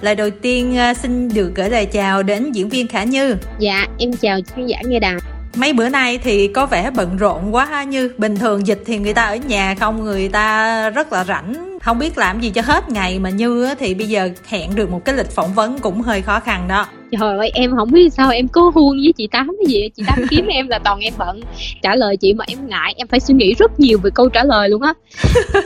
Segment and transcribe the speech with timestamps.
[0.00, 3.36] Lời đầu tiên uh, xin được gửi lời chào đến diễn viên Khả Như.
[3.58, 5.14] Dạ, em chào khán giả nghe đài.
[5.56, 8.98] Mấy bữa nay thì có vẻ bận rộn quá ha Như Bình thường dịch thì
[8.98, 12.62] người ta ở nhà không Người ta rất là rảnh Không biết làm gì cho
[12.62, 16.00] hết ngày Mà Như thì bây giờ hẹn được một cái lịch phỏng vấn cũng
[16.00, 19.28] hơi khó khăn đó trời ơi em không biết sao em có huông với chị
[19.30, 21.40] tám cái gì chị tám kiếm em là toàn em bận.
[21.82, 24.44] Trả lời chị mà em ngại em phải suy nghĩ rất nhiều về câu trả
[24.44, 24.94] lời luôn á.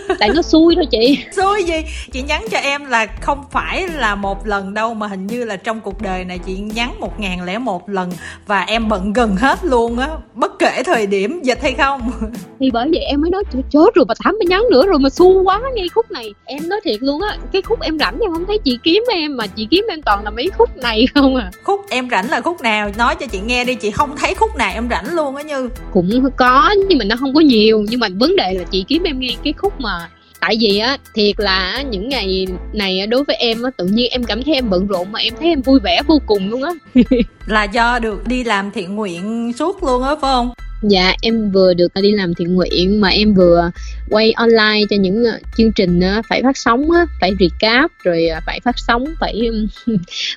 [0.19, 1.19] Tại nó xui thôi chị.
[1.33, 1.83] Xui gì?
[2.13, 5.57] Chị nhắn cho em là không phải là một lần đâu mà hình như là
[5.57, 8.11] trong cuộc đời này chị nhắn một ngàn lẻ một lần
[8.47, 10.09] và em bận gần hết luôn á.
[10.35, 12.11] Bất kể thời điểm dịch hay không.
[12.61, 15.11] Thì bởi vậy em mới nói chết rồi bà tám mới nhắn nữa rồi mà
[15.11, 15.61] xu quá.
[15.75, 18.59] Ngay khúc này em nói thiệt luôn á cái khúc em rảnh em không thấy
[18.65, 21.51] chị kiếm em mà chị kiếm em toàn là mấy khúc này không không à.
[21.63, 22.91] Khúc em rảnh là khúc nào?
[22.99, 25.69] Nói cho chị nghe đi chị không thấy khúc nào em rảnh luôn á như.
[25.93, 27.85] Cũng có nhưng mà nó không có nhiều.
[27.89, 30.09] Nhưng mà vấn đề là chị kiếm em nghe cái khúc mà
[30.41, 34.25] tại vì á thiệt là những ngày này đối với em á tự nhiên em
[34.25, 36.73] cảm thấy em bận rộn mà em thấy em vui vẻ vô cùng luôn á.
[37.47, 40.51] Là do được đi làm thiện nguyện suốt luôn á phải không
[40.83, 43.71] Dạ em vừa được đi làm thiện nguyện mà em vừa
[44.11, 46.89] quay online cho những ờ, chương trình phải phát sóng
[47.21, 49.41] phải recap rồi phải phát sóng phải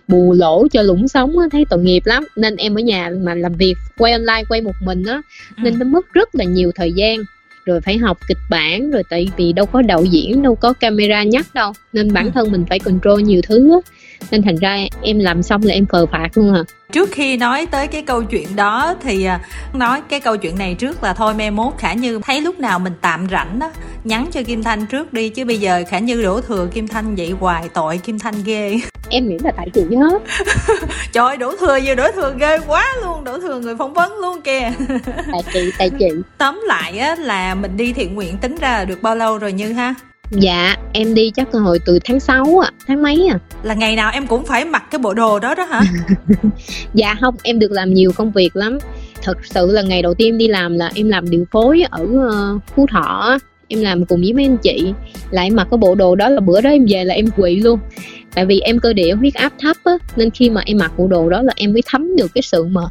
[0.08, 3.54] bù lỗ cho lũng sống thấy tội nghiệp lắm nên em ở nhà mà làm
[3.54, 5.22] việc quay online quay một mình á
[5.58, 5.62] ừ.
[5.64, 7.18] nên nó mất rất là nhiều thời gian
[7.66, 11.24] rồi phải học kịch bản rồi tại vì đâu có đạo diễn đâu có camera
[11.24, 12.32] nhắc đâu nên bản ừ.
[12.34, 13.78] thân mình phải control nhiều thứ á
[14.32, 16.64] nên thành ra em làm xong là em phờ phạt luôn à.
[16.92, 19.40] Trước khi nói tới cái câu chuyện đó thì à,
[19.74, 22.80] nói cái câu chuyện này trước là thôi mai mốt khả như thấy lúc nào
[22.80, 23.72] mình tạm rảnh đó
[24.04, 27.16] nhắn cho kim thanh trước đi chứ bây giờ khả như đổ thừa kim thanh
[27.16, 28.80] vậy hoài tội kim thanh ghê.
[29.10, 30.22] Em nghĩ là tại chị hết
[31.12, 34.14] trời ơi đổ thừa giờ đổ thừa ghê quá luôn đổ thừa người phỏng vấn
[34.22, 34.72] luôn kìa.
[35.32, 36.10] Tại chị tại chị.
[36.38, 39.74] Tóm lại á là mình đi thiện nguyện tính ra được bao lâu rồi như
[39.74, 39.94] ha
[40.32, 43.40] Dạ, em đi chắc hồi từ tháng 6 à, tháng mấy à.
[43.64, 45.82] Là ngày nào em cũng phải mặc cái bộ đồ đó đó hả?
[46.94, 48.78] dạ không, em được làm nhiều công việc lắm.
[49.22, 52.62] Thật sự là ngày đầu tiên đi làm là em làm điều phối ở uh,
[52.76, 53.38] Phú Thọ
[53.68, 54.94] em làm cùng với mấy anh chị
[55.32, 57.60] là em mặc cái bộ đồ đó là bữa đó em về là em quỵ
[57.60, 57.80] luôn
[58.34, 61.08] tại vì em cơ địa huyết áp thấp á nên khi mà em mặc bộ
[61.08, 62.82] đồ đó là em mới thấm được cái sự mà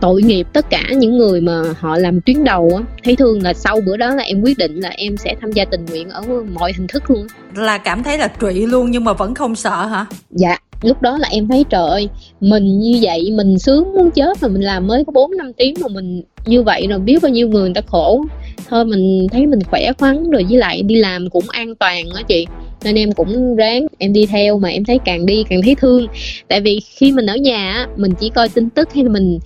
[0.00, 2.82] tội nghiệp tất cả những người mà họ làm tuyến đầu á.
[3.04, 5.64] Thấy thương là sau bữa đó là em quyết định là em sẽ tham gia
[5.64, 6.22] tình nguyện ở
[6.54, 9.86] mọi hình thức luôn là cảm thấy là trụy luôn nhưng mà vẫn không sợ
[9.86, 10.06] hả?
[10.30, 12.08] Dạ lúc đó là em thấy trời ơi
[12.40, 15.74] mình như vậy mình sướng muốn chết mà mình làm mới có bốn năm tiếng
[15.80, 18.24] mà mình như vậy rồi biết bao nhiêu người người ta khổ.
[18.68, 22.22] Thôi mình thấy mình khỏe khoắn rồi với lại đi làm cũng an toàn á
[22.28, 22.46] chị
[22.86, 26.06] nên em cũng ráng em đi theo mà em thấy càng đi càng thấy thương.
[26.48, 29.38] Tại vì khi mình ở nhà mình chỉ coi tin tức hay là mình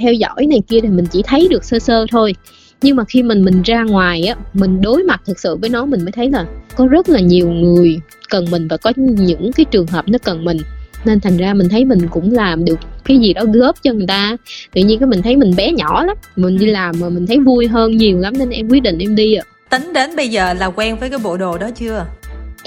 [0.00, 2.34] theo dõi này kia thì mình chỉ thấy được sơ sơ thôi.
[2.82, 5.84] Nhưng mà khi mình mình ra ngoài á mình đối mặt thực sự với nó
[5.84, 8.00] mình mới thấy là có rất là nhiều người
[8.30, 10.58] cần mình và có những cái trường hợp nó cần mình.
[11.04, 14.06] Nên thành ra mình thấy mình cũng làm được cái gì đó góp cho người
[14.08, 14.36] ta.
[14.74, 17.38] Tự nhiên cái mình thấy mình bé nhỏ lắm mình đi làm mà mình thấy
[17.38, 19.44] vui hơn nhiều lắm nên em quyết định em đi ạ.
[19.70, 22.06] Tính đến bây giờ là quen với cái bộ đồ đó chưa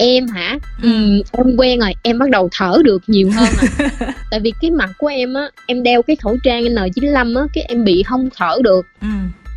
[0.02, 0.58] em hả?
[0.82, 0.88] Ừ.
[0.92, 3.88] ừ em quen rồi em bắt đầu thở được nhiều hơn rồi.
[4.30, 7.64] Tại vì cái mặt của em á em đeo cái khẩu trang N95 á cái
[7.68, 8.86] em bị không thở được.
[9.00, 9.08] Ừ.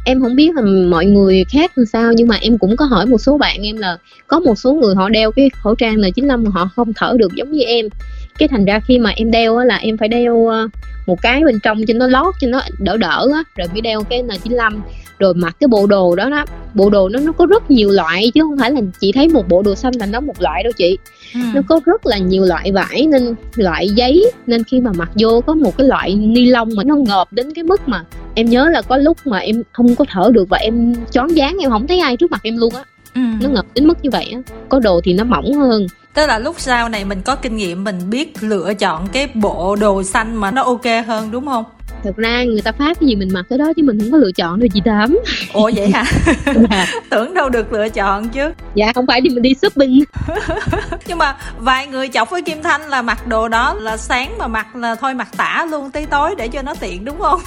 [0.05, 3.05] Em không biết là mọi người khác làm sao nhưng mà em cũng có hỏi
[3.05, 3.97] một số bạn em là
[4.27, 7.35] có một số người họ đeo cái khẩu trang N95 mà họ không thở được
[7.35, 7.85] giống như em
[8.37, 10.67] cái thành ra khi mà em đeo á là em phải đeo ờ,
[11.07, 13.43] một cái bên trong cho nó lót cho nó đỡ đỡ á.
[13.55, 14.79] Rồi mới đeo cái N95.
[15.19, 18.31] Rồi mặc cái bộ đồ đó đó bộ đồ nó nó có rất nhiều loại
[18.33, 20.71] chứ không phải là chị thấy một bộ đồ xanh là nó một loại đâu
[20.77, 20.97] chị.
[21.33, 21.39] Ừ.
[21.53, 25.41] nó có rất là nhiều loại vải nên loại giấy nên khi mà mặc vô
[25.41, 28.03] có một cái loại ni lông mà nó ngợp đến cái mức mà
[28.33, 31.57] em nhớ là có lúc mà em không có thở được và em chón dáng
[31.61, 32.83] em không thấy ai trước mặt em luôn á.
[33.15, 33.21] Ừ.
[33.41, 34.39] nó ngập đến mức như vậy á.
[34.69, 37.83] Có đồ thì nó mỏng hơn tức là lúc sau này mình có kinh nghiệm
[37.83, 41.63] mình biết lựa chọn cái bộ đồ xanh mà nó ok hơn đúng không?
[42.03, 44.17] Thật ra người ta phát cái gì mình mặc cái đó chứ mình không có
[44.17, 45.17] lựa chọn được chị tám
[45.53, 46.03] ủa vậy hả?
[46.69, 46.87] Dạ.
[47.09, 48.51] tưởng đâu được lựa chọn chứ.
[48.75, 50.03] Dạ không phải đi mình đi shopping.
[51.07, 54.47] Nhưng mà vài người chọc với kim thanh là mặc đồ đó là sáng mà
[54.47, 57.39] mặc là thôi mặc tả luôn tới tối để cho nó tiện đúng không?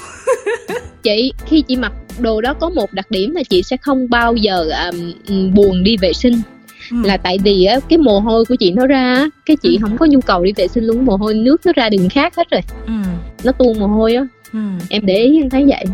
[1.02, 4.34] Chị khi chị mặc đồ đó có một đặc điểm là chị sẽ không bao
[4.34, 6.42] giờ um, buồn đi vệ sinh
[6.90, 6.96] ừ.
[7.04, 9.78] là tại vì á cái mồ hôi của chị nó ra cái chị ừ.
[9.82, 12.36] không có nhu cầu đi vệ sinh luôn mồ hôi nước nó ra đường khác
[12.36, 12.92] hết rồi ừ.
[13.44, 14.58] nó tuôn mồ hôi á ừ.
[14.88, 15.84] em để ý em thấy vậy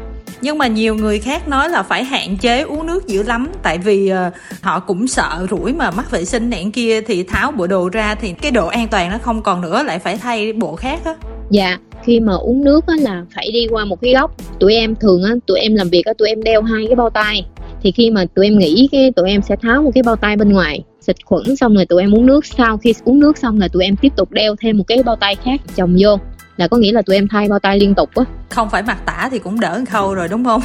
[0.40, 3.78] nhưng mà nhiều người khác nói là phải hạn chế uống nước dữ lắm tại
[3.78, 4.16] vì uh,
[4.60, 8.14] họ cũng sợ rủi mà mắc vệ sinh này kia thì tháo bộ đồ ra
[8.14, 11.14] thì cái độ an toàn nó không còn nữa lại phải thay bộ khác á
[11.50, 14.94] dạ khi mà uống nước á là phải đi qua một cái góc tụi em
[14.94, 17.46] thường á tụi em làm việc á tụi em đeo hai cái bao tay
[17.84, 20.36] thì khi mà tụi em nghỉ cái tụi em sẽ tháo một cái bao tay
[20.36, 22.46] bên ngoài xịt khuẩn xong rồi tụi em uống nước.
[22.46, 25.16] Sau khi uống nước xong là tụi em tiếp tục đeo thêm một cái bao
[25.16, 26.18] tay khác chồng vô
[26.56, 28.24] là có nghĩa là tụi em thay bao tay liên tục á.
[28.48, 30.62] Không phải mặc tả thì cũng đỡ khâu rồi đúng không?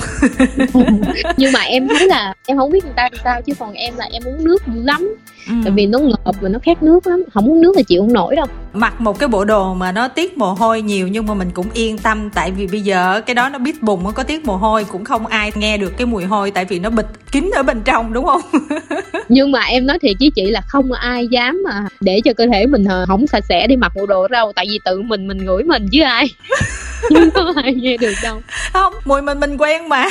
[1.38, 3.94] Nhưng mà em thấy là em không biết người ta thì sao chứ còn em
[3.98, 5.16] là em uống nước nhiều lắm.
[5.48, 5.54] Ừ.
[5.64, 7.24] tại vì nó ngợp và nó khát nước lắm.
[7.34, 10.08] Không uống nước là chịu không nổi đâu mặc một cái bộ đồ mà nó
[10.08, 12.30] tiết mồ hôi nhiều nhưng mà mình cũng yên tâm.
[12.30, 15.06] Tại vì bây giờ cái đó nó biết bùng nó có tiết mồ hôi cũng
[15.06, 18.14] không ai nghe được cái mùi hôi tại vì nó bịt kín ở bên trong
[18.14, 18.42] đúng không?
[19.30, 22.46] Nhưng mà em nói thiệt với chị là không ai dám mà để cho cơ
[22.54, 24.52] thể mình ờ, không sạch sẽ đi mặc bộ đồ đâu.
[24.56, 26.30] Tại vì tự mình mình ngửi mình chứ ai.
[27.10, 28.42] Không có ai nghe được đâu.
[28.74, 30.06] Không mùi mình mình quen mà.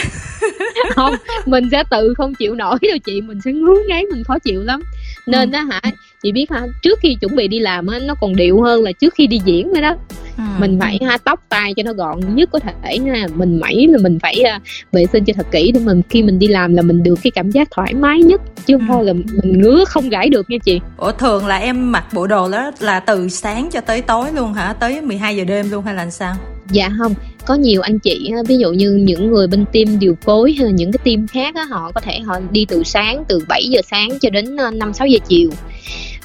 [0.95, 1.15] Không
[1.47, 3.21] mình sẽ tự không chịu nổi đâu chị.
[3.21, 4.83] Mình sẽ ngứa ngáy mình khó chịu lắm.
[5.27, 5.53] Nên ừ.
[5.53, 5.81] đó hả
[6.23, 6.63] chị biết hả?
[6.83, 9.41] Trước khi chuẩn bị đi làm á nó còn điệu hơn là trước khi đi
[9.45, 9.97] diễn nữa đó.
[10.39, 10.45] Ừ.
[10.59, 13.99] mình phải ha tóc tai cho nó gọn nhất có thể nha mình mẩy là
[14.03, 14.63] mình phải uh,
[14.93, 17.31] vệ sinh cho thật kỹ để mình khi mình đi làm là mình được cái
[17.31, 18.93] cảm giác thoải mái nhất chứ không ừ.
[18.93, 20.81] thôi là mình ngứa không gãi được nha chị.
[20.97, 24.53] Ủa thường là em mặc bộ đồ đó là từ sáng cho tới tối luôn
[24.53, 24.73] hả?
[24.73, 26.35] Tới 12 giờ đêm luôn hay là sao?
[26.71, 27.15] Dạ không
[27.49, 30.71] có nhiều anh chị ví dụ như những người bên team điều phối hay là
[30.71, 33.81] những cái team khác á, họ có thể họ đi từ sáng từ 7 giờ
[33.91, 35.51] sáng cho đến 5 6 giờ chiều.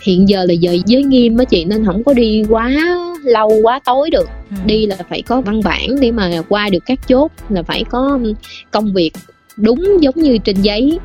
[0.02, 2.72] Hiện giờ là giờ giới nghiêm á chị nên không có đi quá
[3.24, 4.30] lâu quá tối được.
[4.50, 4.56] Ừ.
[4.66, 8.20] đi là phải có văn bản để mà qua được các chốt là phải có
[8.72, 9.12] công việc
[9.58, 11.00] đúng giống như trên giấy.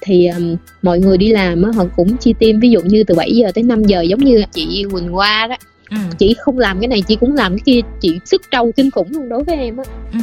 [0.00, 3.14] Thì um, mọi người đi làm á họ cũng chi tim ví dụ như từ
[3.14, 5.56] 7 giờ tới 5 giờ giống như chị Quỳnh Hoa đó
[5.90, 5.96] ừ.
[6.18, 9.12] chị không làm cái này chị cũng làm cái kia chị sức trâu kinh khủng
[9.12, 10.18] luôn đối với em á ừ.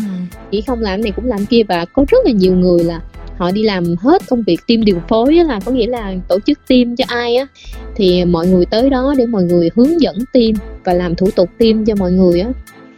[0.52, 3.02] chị không làm cái này cũng làm kia và có rất là nhiều người là
[3.38, 6.40] họ đi làm hết công việc team điều phối á, là có nghĩa là tổ
[6.40, 7.48] chức team cho ai á
[7.96, 10.54] thì mọi người tới đó để mọi người hướng dẫn team
[10.84, 12.50] và làm thủ tục team cho mọi người á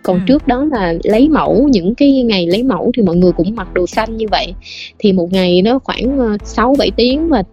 [0.07, 0.23] còn ừ.
[0.27, 3.73] trước đó là lấy mẫu những cái ngày lấy mẫu thì mọi người cũng mặc
[3.73, 4.53] đồ xanh như vậy.
[4.99, 7.43] Thì một ngày nó khoảng ờ, sáu bảy tiếng và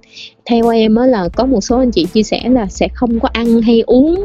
[0.45, 3.29] theo em á là có một số anh chị chia sẻ là sẽ không có
[3.33, 4.21] ăn hay uống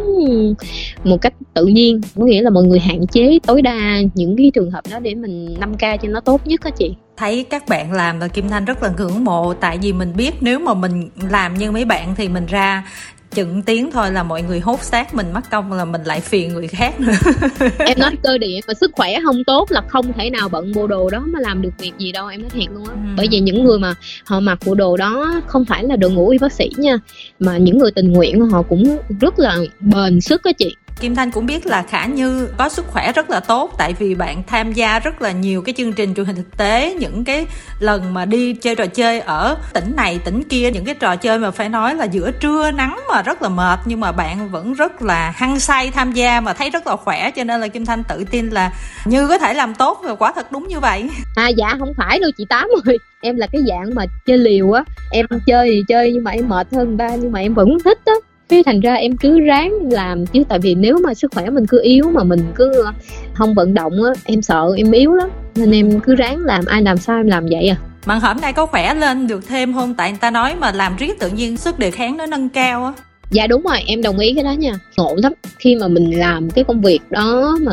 [1.04, 2.02] một cách tự nhiên.
[2.16, 5.16] Có nghĩa là mọi người hạn chế tối đa những cái trường hợp đó để
[5.16, 6.94] mình 5 k cho nó tốt nhất á chị.
[7.18, 10.34] Thấy các bạn làm và kim thanh rất là ngưỡng mộ tại vì mình biết
[10.42, 12.84] nếu mà mình làm như mấy bạn thì mình ra
[13.31, 16.54] chừng tiếng thôi là mọi người hốt xác mình mất công là mình lại phiền
[16.54, 17.14] người khác nữa.
[17.80, 20.88] Em nói cơ địa mà sức khỏe không tốt là không thể nào bận bộ
[20.88, 22.94] đồ đó mà làm được việc gì đâu em nói thiệt luôn á.
[22.94, 23.00] Ừ.
[23.18, 23.94] bởi vì những người mà
[24.26, 27.00] họ mặc bộ đồ đó không phải là đội ngũ y bác sĩ nha
[27.40, 31.31] mà những người tình nguyện họ cũng rất là bền sức á chị Kim Thanh
[31.31, 34.74] cũng biết là Khả Như có sức khỏe rất là tốt, tại vì bạn tham
[34.74, 37.46] gia rất là nhiều cái chương trình truyền hình thực tế, những cái
[37.80, 41.40] lần mà đi chơi trò chơi ở tỉnh này, tỉnh kia, những cái trò chơi
[41.40, 44.74] mà phải nói là giữa trưa nắng mà rất là mệt, nhưng mà bạn vẫn
[44.74, 47.86] rất là hăng say tham gia mà thấy rất là khỏe, cho nên là Kim
[47.86, 48.72] Thanh tự tin là
[49.06, 51.10] Như có thể làm tốt, và quả thật đúng như vậy.
[51.36, 52.98] À dạ không phải đâu, chị Tám ơi.
[53.22, 54.84] Em là cái dạng mà chơi liều á.
[55.12, 57.78] Em chơi thì chơi nhưng mà em mệt hơn người ta nhưng mà em vẫn
[57.86, 58.13] thích á
[58.50, 60.25] thế thành ra em cứ ráng làm.
[60.25, 62.86] Chứ tại vì nếu mà sức khỏe mình cứ yếu mà mình cứ
[63.34, 65.30] không vận động á em sợ em yếu lắm.
[65.56, 66.66] Nên em cứ ráng làm.
[66.66, 67.78] Ai làm sao em làm vậy à?
[68.06, 69.94] Bạn hôm nay có khỏe lên được thêm không?
[69.94, 72.86] Tại người ta nói mà làm riết tự nhiên sức đề kháng nó nâng cao
[72.86, 72.94] á.
[73.31, 74.72] Dạ đúng rồi em đồng ý cái đó nha.
[74.98, 75.34] Ngộ lắm.
[75.57, 77.72] Khi mà mình làm cái công việc đó mà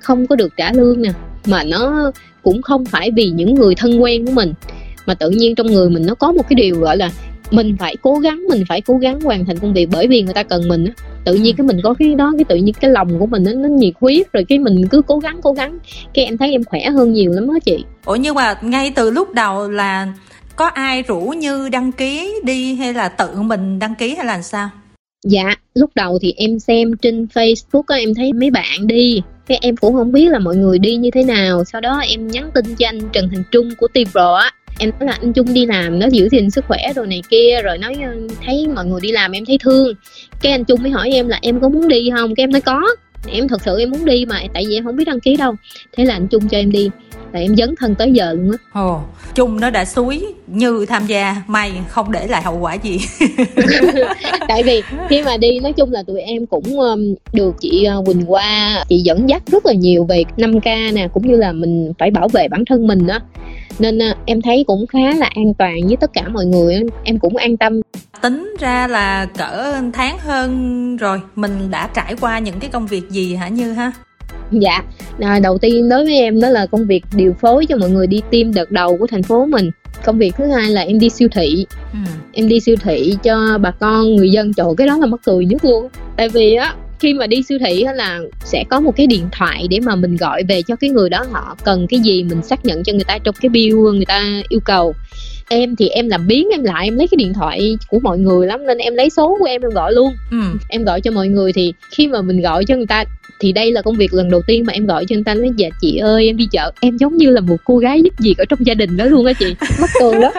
[0.00, 1.10] không có được trả lương nè
[1.46, 2.12] mà nó
[2.42, 4.54] cũng không phải vì những người thân quen của mình
[5.06, 7.10] mà tự nhiên trong người mình nó có một cái điều gọi là
[7.50, 10.34] mình phải cố gắng mình phải cố gắng hoàn thành công việc bởi vì người
[10.34, 10.92] ta cần mình á.
[11.24, 13.52] Tự nhiên cái mình có cái đó cái tự nhiên cái lòng của mình nó,
[13.52, 15.78] nó nhiệt huyết rồi cái mình cứ cố gắng cố gắng.
[16.14, 17.84] Cái em thấy em khỏe hơn nhiều lắm đó chị.
[18.04, 20.08] Ủa nhưng mà ngay từ lúc đầu là
[20.56, 24.42] có ai rủ như đăng ký đi hay là tự mình đăng ký hay là
[24.42, 24.70] sao?
[25.24, 29.22] Dạ lúc đầu thì em xem trên facebook á em thấy mấy bạn đi.
[29.46, 31.64] Cái em cũng không biết là mọi người đi như thế nào.
[31.64, 35.06] Sau đó em nhắn tin cho anh trần thành trung của pro á em nói
[35.06, 37.96] là anh trung đi làm nó giữ gìn sức khỏe rồi này kia rồi nói
[38.02, 38.14] ờ,
[38.46, 39.94] thấy mọi người đi làm em thấy thương.
[40.42, 42.34] Cái anh trung mới hỏi em là em có muốn đi không?
[42.34, 42.82] Cái em nói có.
[43.28, 45.54] Em thật sự em muốn đi mà tại vì em không biết đăng ký đâu.
[45.96, 46.90] Thế là anh trung cho em đi.
[47.32, 48.58] Là em dấn thân tới giờ luôn á.
[48.72, 49.00] Ồ
[49.34, 52.98] trung nó đã suối như tham gia may không để lại hậu quả gì.
[54.48, 58.02] Tại vì khi mà đi nói chung là tụi em cũng um, được chị ờ,
[58.06, 61.52] quỳnh hoa chị dẫn dắt rất là nhiều về 5 k nè cũng như là
[61.52, 63.18] mình phải bảo vệ bản thân mình đó
[63.78, 67.18] nên uh, em thấy cũng khá là an toàn với tất cả mọi người em
[67.18, 67.80] cũng an tâm.
[68.22, 73.10] Tính ra là cỡ tháng hơn rồi mình đã trải qua những cái công việc
[73.10, 73.92] gì hả như ha?
[74.50, 74.82] Dạ
[75.20, 78.06] à, đầu tiên đối với em đó là công việc điều phối cho mọi người
[78.06, 79.70] đi tiêm đợt đầu của thành phố mình.
[80.04, 81.66] Công việc thứ hai là em đi siêu thị.
[81.92, 81.98] Ừ.
[82.32, 85.44] em đi siêu thị cho bà con người dân trời cái đó là mắc cười
[85.44, 85.88] nhất luôn.
[86.16, 89.66] Tại vì á khi mà đi siêu thị là sẽ có một cái điện thoại
[89.70, 92.64] để mà mình gọi về cho cái người đó họ cần cái gì mình xác
[92.64, 94.94] nhận cho người ta trong cái bill người ta yêu cầu
[95.48, 98.46] em thì em làm biến em lại em lấy cái điện thoại của mọi người
[98.46, 100.38] lắm nên em lấy số của em em gọi luôn ừ.
[100.68, 103.04] em gọi cho mọi người thì khi mà mình gọi cho người ta
[103.40, 105.50] thì đây là công việc lần đầu tiên mà em gọi cho người ta nói
[105.56, 106.72] dạ chị ơi em đi chợ.
[106.80, 109.26] Em giống như là một cô gái giúp việc ở trong gia đình đó luôn
[109.26, 109.54] á chị.
[109.80, 110.32] Mắc cười đó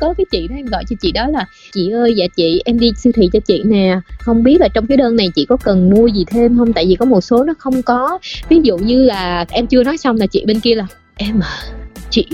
[0.00, 2.78] có cái chị đó em gọi cho chị đó là chị ơi dạ chị em
[2.78, 4.00] đi siêu thị cho chị nè.
[4.20, 6.72] Không biết là trong cái đơn này chị có cần mua gì thêm không?
[6.72, 8.18] Tại vì có một số nó không có.
[8.48, 10.86] Ví dụ như là em chưa nói xong là chị bên kia là
[11.16, 11.62] em à
[12.10, 12.26] chị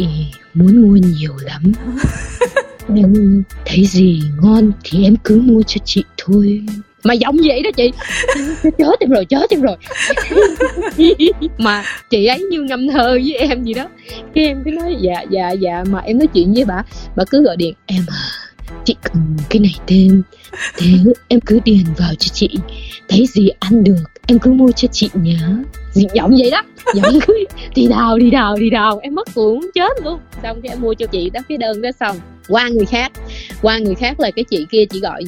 [0.55, 1.73] muốn mua nhiều lắm
[2.97, 6.63] em thấy gì ngon thì em cứ mua cho chị thôi.
[7.05, 7.91] Mà giọng vậy đó chị.
[8.63, 9.77] Chết em rồi chết em rồi.
[11.59, 13.89] Mà chị ấy như ngâm thơ với em gì đó.
[14.35, 15.85] Cái em cứ nói dạ dạ dạ.
[15.91, 16.83] Mà em nói chuyện với bà
[17.17, 18.49] bà cứ gọi điện em à
[18.85, 20.23] chị cần cái này thêm
[20.77, 20.89] thế
[21.29, 22.51] em cứ điền vào cho chị.
[23.09, 25.63] Thấy gì ăn được em cứ mua cho chị nhớ
[26.15, 26.63] giọng vậy đó?
[26.95, 27.87] Giọng cứ đi.
[27.87, 28.99] Đào đi đào đi đào.
[29.03, 30.21] Em mất cuốn chết luôn.
[30.43, 32.17] Xong cái em mua cho chị đó cái đơn đó xong.
[32.49, 33.13] Qua người khác.
[33.63, 35.25] Qua người khác là cái chị kia chị gọi.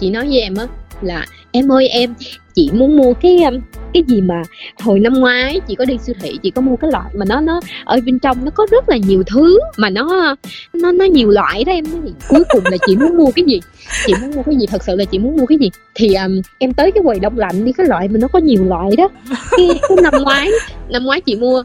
[0.00, 0.66] Chị nói với em á
[1.02, 2.14] là em ơi em
[2.54, 3.60] chị muốn mua cái um,
[3.94, 4.42] cái gì mà
[4.80, 7.40] hồi năm ngoái chị có đi siêu thị chị có mua cái loại mà nó
[7.40, 10.36] nó ở bên trong nó có rất là nhiều thứ mà nó
[10.72, 11.84] nó nó nhiều loại đó em.
[12.28, 13.60] Cuối cùng là chị muốn mua cái gì?
[14.06, 14.66] Chị muốn mua cái gì?
[14.66, 15.70] Thật sự là chị muốn mua cái gì?
[15.94, 18.64] Thì um, em tới cái quầy đông lạnh đi cái loại mà nó có nhiều
[18.64, 19.08] loại đó.
[19.50, 20.50] Cái, cái năm ngoái
[20.88, 21.62] năm ngoái chị mua.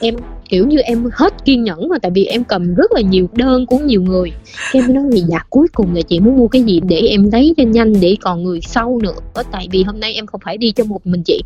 [0.00, 0.14] Em
[0.48, 3.66] kiểu như em hết kiên nhẫn mà tại vì em cầm rất là nhiều đơn
[3.66, 4.32] của nhiều người.
[4.72, 7.54] Em nói thì dạ cuối cùng là chị muốn mua cái gì để em lấy
[7.56, 10.72] cho nhanh để còn người sau nữa tại vì hôm nay em không phải đi
[10.72, 11.42] cho một mình chị.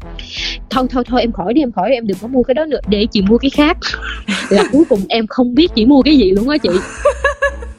[0.71, 2.81] Thôi thôi thôi em khỏi đi em khỏi em đừng có mua cái đó nữa
[2.89, 3.79] để chị mua cái khác.
[4.51, 6.69] Là cuối cùng em không biết chị mua cái gì luôn á chị.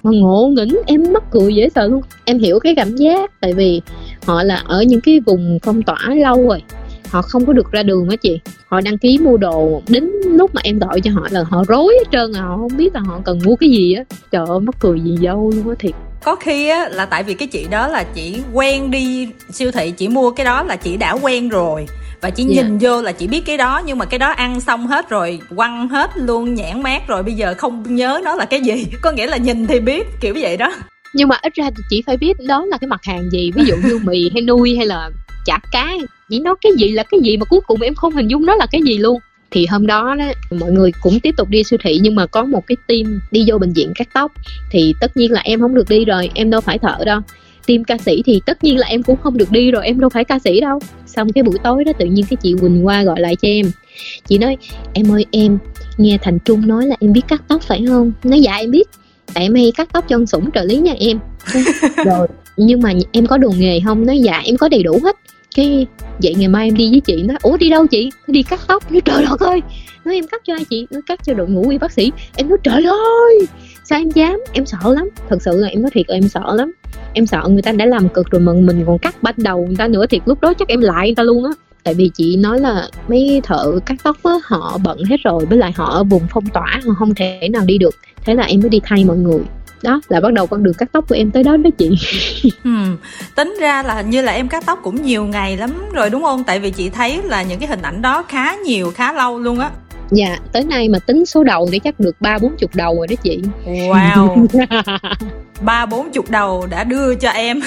[0.04, 2.02] Mà ngộ nghĩnh em mắc cười dễ sợ luôn.
[2.26, 3.82] Em hiểu cái cảm giác tại vì
[4.26, 6.62] họ là ở những cái vùng phong tỏa lâu rồi
[7.12, 10.56] họ không có được ra đường á chị họ đăng ký mua đồ đến lúc
[10.56, 13.00] mà em gọi cho họ là họ rối hết trơn à họ không biết là
[13.00, 15.96] họ cần mua cái gì á trời ơi mắc cười gì dâu luôn á thiệt
[16.24, 19.94] có khi á là tại vì cái chị đó là chị quen đi siêu thị
[19.98, 21.86] chỉ mua cái đó là chị đã quen rồi
[22.22, 22.56] và chỉ yeah.
[22.56, 22.64] Dạ.
[22.64, 25.40] nhìn vô là chỉ biết cái đó nhưng mà cái đó ăn xong hết rồi
[25.56, 29.12] quăng hết luôn nhãn mát rồi bây giờ không nhớ nó là cái gì có
[29.12, 30.74] nghĩa là nhìn thì biết kiểu vậy đó
[31.14, 33.64] nhưng mà ít ra thì chỉ phải biết đó là cái mặt hàng gì ví
[33.66, 35.10] dụ như mì hay nuôi hay là
[35.46, 35.94] chả cá
[36.32, 38.56] chỉ nói cái gì là cái gì mà cuối cùng em không hình dung nó
[38.56, 39.20] là cái gì luôn.
[39.52, 40.26] Thì hôm đó đó
[40.60, 43.44] mọi người cũng tiếp tục đi siêu thị nhưng mà có một cái team đi
[43.48, 44.32] vô bệnh viện cắt tóc.
[44.72, 47.20] Thì tất nhiên là em không được đi rồi em đâu phải thợ đâu.
[47.68, 50.10] Team ca sĩ thì tất nhiên là em cũng không được đi rồi em đâu
[50.10, 50.80] phải ca sĩ đâu.
[51.06, 53.66] Xong cái buổi tối đó tự nhiên cái chị quỳnh qua gọi lại cho em.
[54.28, 54.58] Chị nói
[54.94, 55.58] em ơi em
[55.98, 58.12] nghe thành trung nói là em biết cắt tóc phải không?
[58.24, 58.90] Nói dạ em biết.
[59.34, 61.20] Tại em hay cắt tóc cho ông sủng trợ lý nhà em.
[62.06, 64.06] Rồi nhưng mà em có đồ nghề không?
[64.06, 65.16] Nói dạ em có đầy đủ hết
[65.56, 65.88] cái
[66.24, 68.12] vậy ngày mai em đi với chị nó ủa, đi đâu chị?
[68.28, 68.92] Nó đi cắt tóc.
[68.92, 69.62] Nó trời đất ơi.
[70.06, 70.88] Nói, em cắt cho ai chị?
[70.92, 72.12] Nó cắt cho đội ngũ y bác sĩ.
[72.36, 73.48] Em nói, trời ơi,
[73.84, 74.44] sao em dám?
[74.54, 75.10] Em sợ lắm.
[75.30, 76.72] Thật sự là em nói thiệt là em sợ lắm.
[77.14, 79.76] Em sợ người ta đã làm cực rồi mà mình còn cắt ban đầu người
[79.76, 81.52] ta nữa, thiệt lúc đó chắc em lại người ta luôn á.
[81.84, 85.58] Tại vì chị nói là mấy thợ cắt tóc á, họ bận hết rồi, với
[85.58, 87.96] lại họ ở vùng phong tỏa, họ không thể nào đi được.
[88.26, 89.40] Thế là em mới đi thay mọi người
[89.84, 91.90] đó, là bắt đầu con đường cắt tóc của em tới đó đó chị
[92.64, 92.72] ừ.
[93.36, 96.44] tính ra là như là em cắt tóc cũng nhiều ngày lắm rồi đúng không
[96.44, 99.60] tại vì chị thấy là những cái hình ảnh đó khá nhiều, khá lâu luôn
[99.60, 99.70] á
[100.12, 103.08] dạ tới nay mà tính số đầu thì chắc được ba bốn chục đầu rồi
[103.08, 103.40] đó chị.
[103.66, 104.48] Wow.
[105.62, 107.62] Ba bốn chục đầu đã đưa cho em.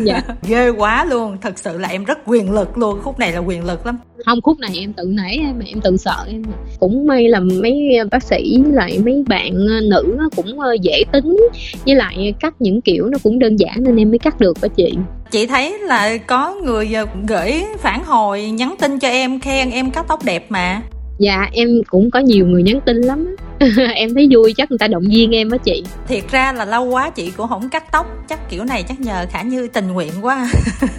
[0.00, 0.22] Dạ.
[0.48, 1.36] ghê quá luôn.
[1.40, 2.98] Thật sự là em rất quyền lực luôn.
[3.02, 3.98] Khúc này là quyền lực lắm.
[4.26, 6.42] Không khúc này em tự nãy em em tự sợ em.
[6.80, 11.36] Cũng may là mấy bác sĩ lại mấy bạn ờ, nữ cũng ờ, dễ tính.
[11.86, 14.68] Với lại cắt những kiểu nó cũng đơn giản nên em mới cắt được đó
[14.76, 14.94] chị.
[15.30, 19.90] Chị thấy là có người ờ, gửi phản hồi nhắn tin cho em khen em
[19.90, 20.82] cắt tóc đẹp mà
[21.22, 23.36] dạ em cũng có nhiều người nhắn tin lắm
[23.94, 25.84] em thấy vui chắc người ta động viên em á chị.
[26.08, 29.26] Thiệt ra là lâu quá chị cũng không cắt tóc chắc kiểu này chắc nhờ
[29.30, 30.48] khả như tình nguyện quá.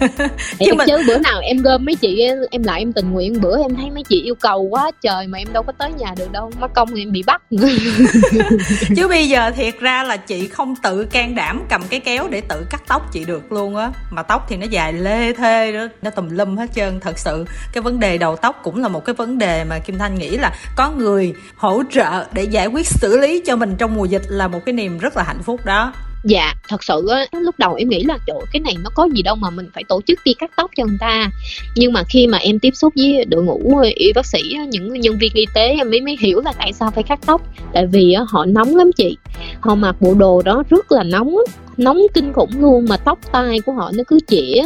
[0.58, 0.88] Chứ, mình...
[0.88, 3.90] chứ bữa nào em gom mấy chị em lại em tình nguyện bữa em thấy
[3.90, 6.74] mấy chị yêu cầu quá trời mà em đâu có tới nhà được đâu mất
[6.74, 7.42] công em bị bắt.
[8.96, 12.40] Chứ bây giờ thiệt ra là chị không tự can đảm cầm cái kéo để
[12.48, 13.90] tự cắt tóc chị được luôn á.
[14.10, 17.00] Mà tóc thì nó dài lê thê đó nó tùm lum hết trơn.
[17.00, 19.98] Thật sự cái vấn đề đầu tóc cũng là một cái vấn đề mà kim
[19.98, 23.94] thanh nghĩ là có người hỗ trợ để giải quyết xử lý cho mình trong
[23.94, 25.92] mùa dịch là một cái niềm rất là hạnh phúc đó.
[26.24, 29.22] Dạ thật sự á, lúc đầu em nghĩ là chỗ cái này nó có gì
[29.22, 31.30] đâu mà mình phải tổ chức đi cắt tóc cho người ta.
[31.76, 35.18] Nhưng mà khi mà em tiếp xúc với đội ngũ, y bác sĩ những nhân
[35.18, 37.42] viên y tế, em mới mới hiểu là tại sao phải cắt tóc.
[37.72, 39.16] Tại vì họ nóng lắm chị.
[39.60, 41.36] Họ mặc bộ đồ đó rất là nóng
[41.76, 44.62] nóng kinh khủng luôn mà tóc tai của họ nó cứ chĩa.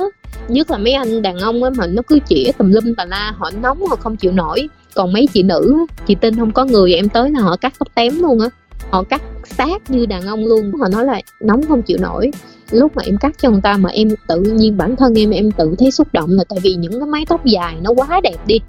[0.49, 3.33] Nhất là mấy anh đàn ông á, mà nó cứ chĩa tùm lum tà la,
[3.39, 4.69] họ nóng họ không chịu nổi
[4.99, 7.89] còn mấy chị nữ chị tin không có người em tới là họ cắt tóc
[7.95, 8.49] tém luôn á.
[8.91, 12.31] Họ cắt sát như đàn ông luôn họ nói là nóng không chịu nổi.
[12.71, 15.51] Lúc mà em cắt cho người ta mà em tự nhiên bản thân em em
[15.51, 18.37] tự thấy xúc động là tại vì những cái mái tóc dài nó quá đẹp
[18.47, 18.61] đi.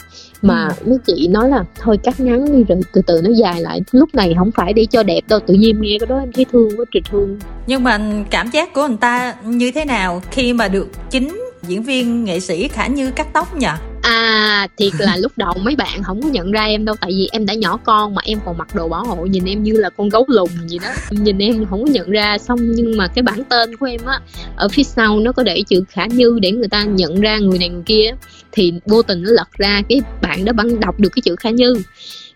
[0.41, 0.89] Mà ừ.
[0.89, 4.15] mấy chị nói là thôi cắt ngắn đi rồi từ từ nó dài lại lúc
[4.15, 6.69] này không phải để cho đẹp đâu tự nhiên nghe cái đó em thấy thương
[6.77, 7.39] quá trời thương.
[7.67, 11.83] Nhưng mà cảm giác của người ta như thế nào khi mà được chính diễn
[11.83, 13.67] viên nghệ sĩ khả như cắt tóc nhỉ
[14.09, 17.29] À thiệt là lúc đầu mấy bạn không có nhận ra em đâu, Tại vì
[17.31, 19.89] em đã nhỏ con mà em còn mặc đồ bảo hộ, Nhìn em như là
[19.89, 20.87] con gấu lùn gì đó.
[21.11, 24.19] Nhìn em không có nhận ra, Xong nhưng mà cái bản tên của em á,
[24.55, 27.59] Ở phía sau nó có để chữ Khả Như Để người ta nhận ra người
[27.59, 28.11] này người kia
[28.51, 31.49] Thì vô tình nó lật ra, Cái bạn đó bạn đọc được cái chữ Khả
[31.49, 31.73] Như.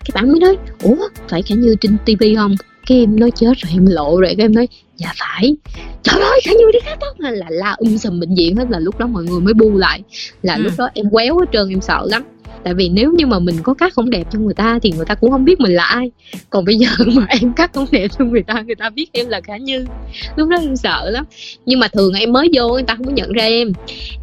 [0.05, 2.55] Cái bạn mới nói, Ủa, phải Khả Như trên tivi không?
[2.85, 5.55] Cái em nói chết rồi em lộ rồi cái em nói dạ phải.
[6.03, 8.79] Trời ơi khả như đi cắt tóc là la um sùm bệnh viện hết là
[8.79, 10.01] lúc đó mọi người mới bu lại.
[10.41, 10.61] Là ừ.
[10.61, 12.23] lúc đó em quéo hết trơn em sợ lắm
[12.63, 15.05] tại vì nếu như mà mình có cắt không đẹp cho người ta thì người
[15.05, 16.11] ta cũng không biết mình là ai.
[16.49, 19.29] Còn bây giờ mà em cắt không đẹp cho người ta người ta biết em
[19.29, 19.85] là khả như.
[20.35, 21.25] Lúc đó em sợ lắm.
[21.65, 23.71] Nhưng mà thường em mới vô, người ta không có nhận ra em.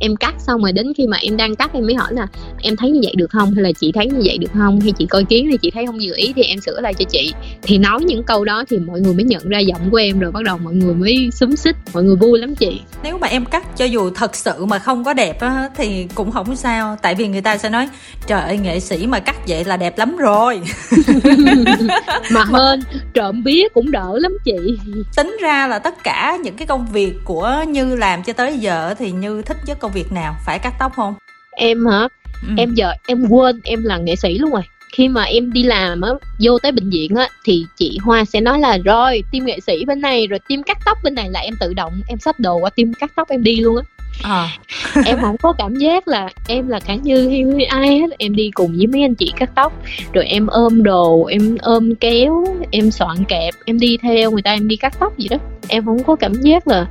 [0.00, 2.26] Em cắt xong rồi đến khi mà em đang cắt, em mới hỏi là,
[2.62, 3.54] em thấy như vậy được không?
[3.54, 4.80] Hay là chị thấy như vậy được không?
[4.80, 7.04] Hay chị coi kiến thì chị thấy không vừa ý thì em sửa lại cho
[7.04, 7.32] chị.
[7.62, 10.32] Thì nói những câu đó thì mọi người mới nhận ra giọng của em rồi
[10.32, 12.80] bắt đầu mọi người mới xúm xích, mọi người vui lắm chị.
[13.02, 16.32] Nếu mà em cắt cho dù thật sự mà không có đẹp á, thì cũng
[16.32, 16.96] không sao.
[17.02, 17.88] Tại vì người ta sẽ nói
[18.26, 20.60] trời ơi nghệ sĩ mà cắt vậy là đẹp lắm rồi.
[22.32, 22.80] Mà hơn
[23.14, 24.78] trộm vía cũng đỡ lắm chị.
[25.16, 28.94] Tính ra là tất cả những cái công việc của như làm cho tới giờ
[28.98, 30.36] thì như thích nhất công việc nào?
[30.46, 31.14] Phải cắt tóc không?
[31.50, 32.08] Em hả?
[32.42, 32.54] Ừ.
[32.56, 34.62] em giờ em quên em là nghệ sĩ luôn rồi.
[34.92, 36.10] Khi mà em đi làm á
[36.40, 39.84] vô tới bệnh viện á thì chị Hoa sẽ nói là rồi team nghệ sĩ
[39.84, 42.56] bên này rồi team cắt tóc bên này là em tự động em xách đồ
[42.56, 43.82] qua team cắt tóc em đi luôn á
[44.22, 44.48] à.
[45.04, 48.06] em không có cảm giác là em là cả như hay ai hết.
[48.18, 49.72] Em đi cùng với mấy anh chị cắt tóc.
[50.12, 54.52] Rồi em ôm đồ em ôm kéo em soạn kẹp em đi theo người ta
[54.52, 55.36] em đi cắt tóc gì đó.
[55.68, 56.86] Em không có cảm giác là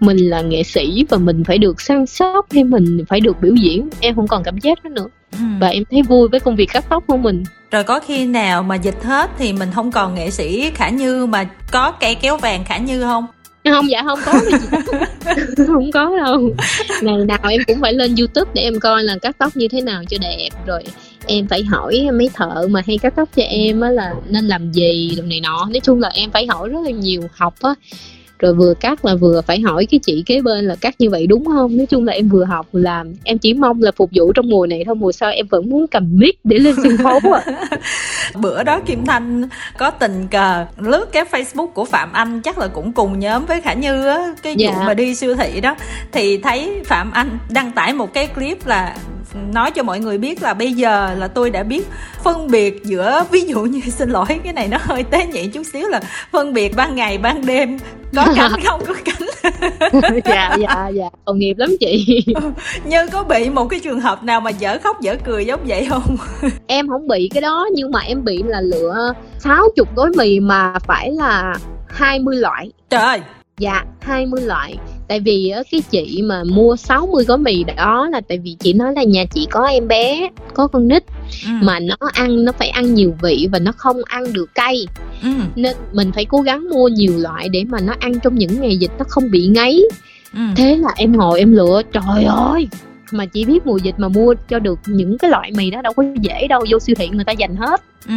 [0.00, 3.54] mình là nghệ sĩ và mình phải được săn sóc hay mình phải được biểu
[3.54, 3.88] diễn.
[4.00, 5.06] Em không còn cảm giác đó nữa.
[5.38, 5.44] Ừ.
[5.60, 7.44] và em thấy vui với công việc cắt tóc của mình.
[7.70, 11.26] Rồi có khi nào mà dịch hết thì mình không còn nghệ sĩ khả như
[11.26, 13.26] mà có cây kéo vàng khả như không
[13.72, 14.32] không dạ không có
[15.66, 16.50] không có đâu.
[17.02, 19.80] Ngày nào em cũng phải lên youtube để em coi là cắt tóc như thế
[19.80, 20.48] nào cho đẹp.
[20.66, 20.82] Rồi
[21.26, 24.72] em phải hỏi mấy thợ mà hay cắt tóc cho em á là nên làm
[24.72, 25.68] gì đồ này nọ.
[25.70, 27.74] Nói chung là em phải hỏi rất là nhiều học á
[28.44, 31.26] rồi vừa cắt là vừa phải hỏi cái chị kế bên là cắt như vậy
[31.26, 31.76] đúng không?
[31.76, 33.12] Nói chung là em vừa học làm.
[33.24, 35.86] Em chỉ mong là phục vụ trong mùa này thôi mùa sau em vẫn muốn
[35.86, 37.42] cầm mic để lên sân khấu à
[38.40, 42.68] bữa đó kim thanh có tình cờ lướt cái facebook của phạm anh chắc là
[42.68, 44.70] cũng cùng nhóm với khả như á cái dạ.
[44.70, 45.76] vụ mà đi siêu thị đó.
[46.12, 48.96] Thì thấy phạm anh đăng tải một cái clip là
[49.52, 51.86] nói cho mọi người biết là bây giờ là tôi đã biết
[52.24, 55.62] phân biệt giữa ví dụ như xin lỗi cái này nó hơi tế nhị chút
[55.72, 56.00] xíu là
[56.32, 57.78] phân biệt ban ngày ban đêm
[58.16, 58.80] có cánh không?
[58.86, 59.24] Có cánh
[60.24, 61.08] dạ dạ dạ.
[61.24, 62.24] Tội nghiệp lắm chị.
[62.84, 65.86] Như có bị một cái trường hợp nào mà dở khóc dở cười giống vậy
[65.90, 66.16] không?
[66.66, 70.74] Em không bị cái đó nhưng mà em bị là lựa 60 gói mì mà
[70.78, 71.54] phải là
[71.88, 72.70] 20 loại.
[72.90, 73.20] Trời
[73.58, 74.76] dạ 20 loại
[75.08, 78.92] tại vì cái chị mà mua 60 gói mì đó là tại vì chị nói
[78.96, 81.02] là nhà chị có em bé có con nít
[81.44, 81.50] ừ.
[81.62, 84.86] mà nó ăn nó phải ăn nhiều vị và nó không ăn được cay
[85.22, 85.28] ừ.
[85.56, 88.76] nên mình phải cố gắng mua nhiều loại để mà nó ăn trong những ngày
[88.76, 89.88] dịch nó không bị ngấy
[90.34, 90.40] ừ.
[90.56, 92.68] thế là em ngồi em lựa trời ơi
[93.10, 95.92] mà chỉ biết mùa dịch mà mua cho được những cái loại mì đó đâu
[95.92, 98.14] có dễ đâu vô siêu thị người ta dành hết ừ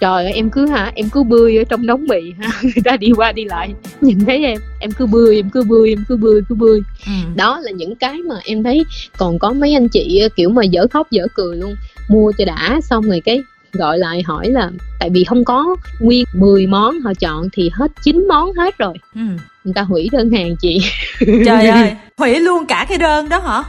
[0.00, 0.92] trời ơi em cứ hả?
[0.94, 3.74] Em cứ bươi ở trong đống mì ha người ta đi qua đi lại.
[4.00, 6.80] Nhìn thấy em em cứ bươi em cứ bươi em cứ bươi cứ bươi.
[7.06, 7.12] Ừ.
[7.36, 8.84] đó là những cái mà em thấy
[9.16, 11.74] còn có mấy anh chị kiểu mà dở khóc dở cười luôn.
[12.08, 16.24] Mua cho đã xong rồi cái gọi lại hỏi là tại vì không có nguyên
[16.34, 18.94] 10 món họ chọn thì hết 9 món hết rồi.
[19.14, 19.20] Ừ.
[19.64, 20.78] người ta hủy đơn hàng chị.
[21.46, 23.62] Trời ơi hủy luôn cả cái đơn đó hả?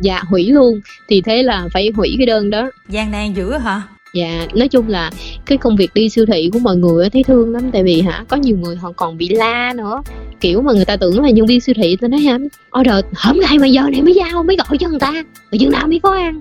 [0.00, 0.80] Dạ hủy luôn.
[1.08, 2.70] Thì thế là phải hủy cái đơn đó.
[2.88, 3.82] Gian nan dữ hả
[4.14, 5.10] dạ nói chung là
[5.46, 7.70] cái công việc đi siêu thị của mọi người thấy thương lắm.
[7.72, 10.02] Tại vì hả, có nhiều người họ còn bị la nữa.
[10.40, 12.38] Kiểu mà người ta tưởng là nhân viên siêu thị tôi nói hả,
[12.80, 15.12] order hôm nay mà giờ này mới giao, mới gọi cho người ta.
[15.50, 16.38] Rồi chừng nào mới có ăn.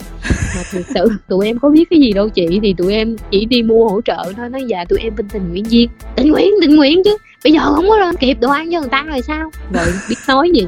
[0.56, 2.60] Mà thực sự, tụi em có biết cái gì đâu chị.
[2.62, 4.50] Thì tụi em chỉ đi mua hỗ trợ thôi.
[4.50, 5.90] Nói dạ tụi em bên tình nguyện viên.
[6.16, 7.18] Tình nguyện tình nguyện chứ.
[7.44, 9.52] Bây giờ không có lên kịp đồ ăn cho người ta rồi sao?
[9.74, 10.68] Rồi biết nói gì.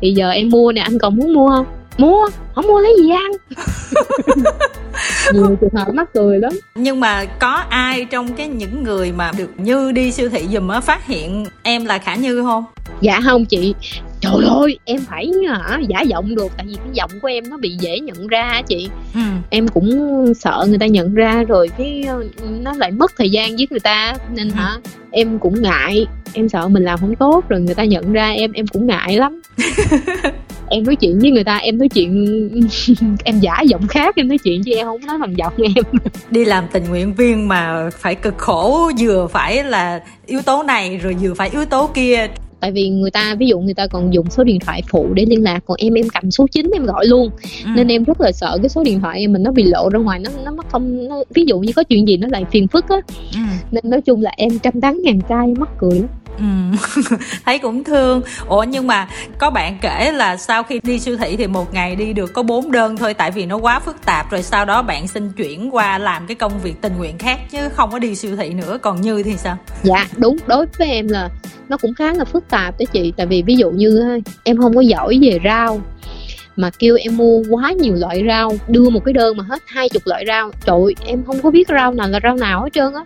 [0.00, 1.66] Thì giờ em mua nè, anh còn muốn mua không?
[1.98, 3.30] Mua không mua lấy gì ăn.
[5.32, 6.52] Nhiều trường hợp mắc cười lắm.
[6.74, 10.68] Nhưng mà có ai trong cái những người mà được như đi siêu thị dùm
[10.68, 12.64] á phát hiện em là khả như không?
[13.00, 13.74] Dạ không chị.
[14.20, 16.52] Trời ơi em phải hả giả giọng được.
[16.56, 18.88] Tại vì cái giọng của em nó bị dễ nhận ra chị.
[19.14, 19.20] Ừ.
[19.50, 22.24] em cũng sợ người ta nhận ra rồi cái ờ,
[22.60, 24.14] nó lại mất thời gian với người ta.
[24.34, 24.54] Nên ừ.
[24.54, 24.76] hả
[25.10, 26.06] em cũng ngại.
[26.32, 29.16] Em sợ mình làm không tốt rồi người ta nhận ra em em cũng ngại
[29.16, 29.40] lắm
[30.70, 32.28] em nói chuyện với người ta em nói chuyện
[33.24, 35.84] em giả giọng khác em nói chuyện chứ em không nói bằng giọng em.
[36.30, 40.96] Đi làm tình nguyện viên mà phải cực khổ vừa phải là yếu tố này
[40.96, 42.28] rồi vừa phải yếu tố kia.
[42.60, 45.24] Tại vì người ta ví dụ người ta còn dùng số điện thoại phụ để
[45.28, 47.30] liên lạc còn em em cầm số chính em gọi luôn.
[47.64, 47.70] Ừ.
[47.74, 49.98] nên em rất là sợ cái số điện thoại em mình nó bị lộ ra
[49.98, 52.68] ngoài nó nó mất không nó, ví dụ như có chuyện gì nó lại phiền
[52.68, 52.96] phức á.
[53.34, 53.40] Ừ.
[53.70, 56.44] nên nói chung là em trăm tán ngàn trai mắc cười lắm Ừ.
[57.44, 58.22] thấy cũng thương.
[58.46, 61.96] Ủa, nhưng mà có bạn kể là sau khi đi siêu thị thì một ngày
[61.96, 64.82] đi được có bốn đơn thôi, tại vì nó quá phức tạp, rồi sau đó
[64.82, 68.14] bạn xin chuyển qua làm cái công việc tình nguyện khác chứ không có đi
[68.14, 68.78] siêu thị nữa.
[68.82, 69.56] Còn như thì sao?
[69.82, 70.36] Dạ đúng.
[70.46, 71.28] Đối với em là
[71.68, 73.12] nó cũng khá là phức tạp đó chị.
[73.16, 75.80] Tại vì ví dụ như em không có giỏi về rau,
[76.56, 79.88] mà kêu em mua quá nhiều loại rau, đưa một cái đơn mà hết hai
[79.88, 82.94] chục loại rau, trời em không có biết rau nào là rau nào hết trơn
[82.94, 83.04] á.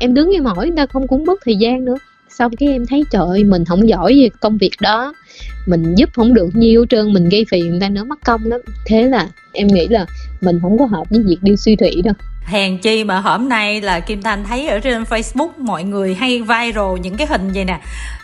[0.00, 1.96] Em đứng em hỏi người ta không cũng mất thời gian nữa
[2.38, 5.14] xong cái em thấy, trời ơi, mình không giỏi về công việc đó.
[5.66, 8.60] Mình giúp không được nhiều trơn, mình gây phiền người ta nữa mất công lắm.
[8.86, 10.06] Thế là em nghĩ là
[10.40, 12.14] mình không có hợp với việc đi suy thủy đâu.
[12.44, 16.40] Hèn chi mà hôm nay là kim thanh thấy ở trên facebook mọi người hay
[16.40, 17.80] viral những cái hình vậy nè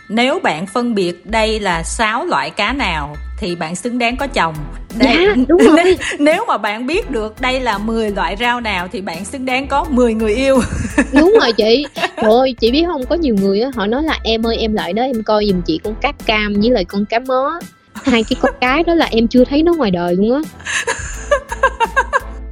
[0.09, 4.27] nếu bạn phân biệt đây là sáu loại cá nào thì bạn xứng đáng có
[4.27, 4.55] chồng.
[4.99, 5.75] Đây, dạ, đúng rồi.
[5.75, 9.45] Nếu, nếu mà bạn biết được đây là 10 loại rau nào thì bạn xứng
[9.45, 10.59] đáng có 10 người yêu.
[11.13, 11.85] Đúng rồi chị.
[11.95, 14.73] Trời ơi chị biết không có nhiều người á họ nói là em ơi em
[14.73, 17.59] lại đó em coi giùm chị con cá cam với lại con cá mó.
[17.93, 20.41] Hai cái con cái đó là em chưa thấy nó ngoài đời luôn á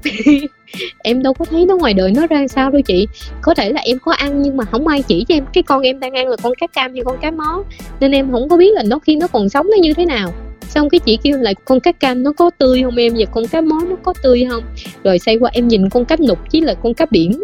[0.97, 3.07] em đâu có thấy nó ngoài đời nó ra sao đâu chị.
[3.41, 5.45] Có thể là em có ăn nhưng mà không ai chỉ cho em.
[5.53, 7.63] Cái con em đang ăn là con cá cam hay con cá mó.
[7.99, 10.33] Nên em không có biết là nó khi nó còn sống nó như thế nào.
[10.61, 13.13] Xong cái chị kêu lại con cá cam nó có tươi không em?
[13.17, 14.63] Và con cá mó nó có tươi không?
[15.03, 17.43] Rồi say qua em nhìn con cá nục chứ là con cá biển.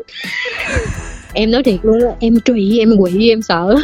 [1.33, 3.75] Em nói thiệt luôn em trụy em quỵ, em sợ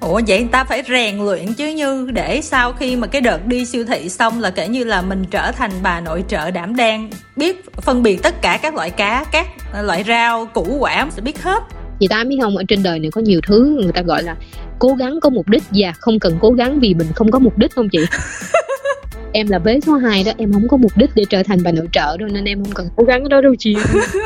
[0.00, 3.46] Ủa vậy người ta phải rèn luyện chứ như để sau khi mà cái đợt
[3.46, 6.76] đi siêu thị xong là kể như là mình trở thành bà nội trợ đảm
[6.76, 9.46] đang biết phân biệt tất cả các loại cá, các
[9.82, 11.62] loại rau, củ quả sẽ biết hết.
[12.00, 14.36] Chị ta biết không ở trên đời này có nhiều thứ người ta gọi là
[14.78, 17.58] cố gắng có mục đích và không cần cố gắng vì mình không có mục
[17.58, 17.98] đích không chị?
[19.34, 21.72] em là bế số 2 đó em không có mục đích để trở thành bà
[21.72, 23.76] nội trợ đâu nên em không cần cố gắng đó đâu chị.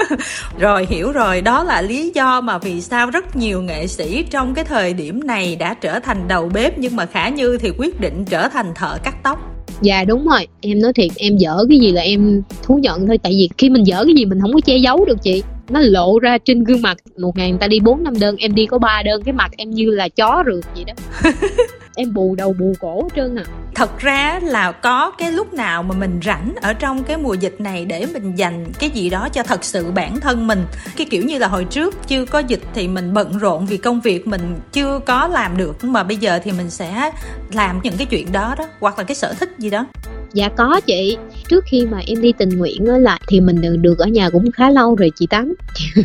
[0.59, 1.41] Rồi hiểu rồi.
[1.41, 5.27] Đó là lý do mà vì sao rất nhiều nghệ sĩ trong cái thời điểm
[5.27, 8.73] này đã trở thành đầu bếp nhưng mà khả như thì quyết định trở thành
[8.75, 9.65] thợ cắt tóc.
[9.81, 10.47] Dạ đúng rồi.
[10.61, 13.19] Em nói thiệt em dở cái gì là em thú nhận thôi.
[13.23, 15.43] Tại vì khi mình dở cái gì mình không có che giấu được chị.
[15.71, 16.97] Nó lộ ra trên gương mặt.
[17.19, 19.51] Một ngày người ta đi bốn năm đơn em đi có ba đơn cái mặt
[19.57, 20.95] em như là chó rượt vậy đó
[21.99, 23.45] em bù đầu bù cổ hết trơn à.
[23.75, 27.61] Thật ra là có cái lúc nào mà mình rảnh ở trong cái mùa dịch
[27.61, 30.63] này để mình dành cái gì đó cho thật sự bản thân mình?
[30.97, 34.01] Cái kiểu như là hồi trước chưa có dịch thì mình bận rộn vì công
[34.01, 37.13] việc mình chưa có làm được mà bây giờ thì mình sẽ
[37.53, 39.87] làm những cái chuyện đó đó hoặc là cái sở thích gì đó.
[40.33, 41.17] Dạ có chị.
[41.49, 44.31] Trước khi mà em đi tình nguyện á lại thì mình được, được ở nhà
[44.31, 45.55] cũng khá lâu rồi chị tám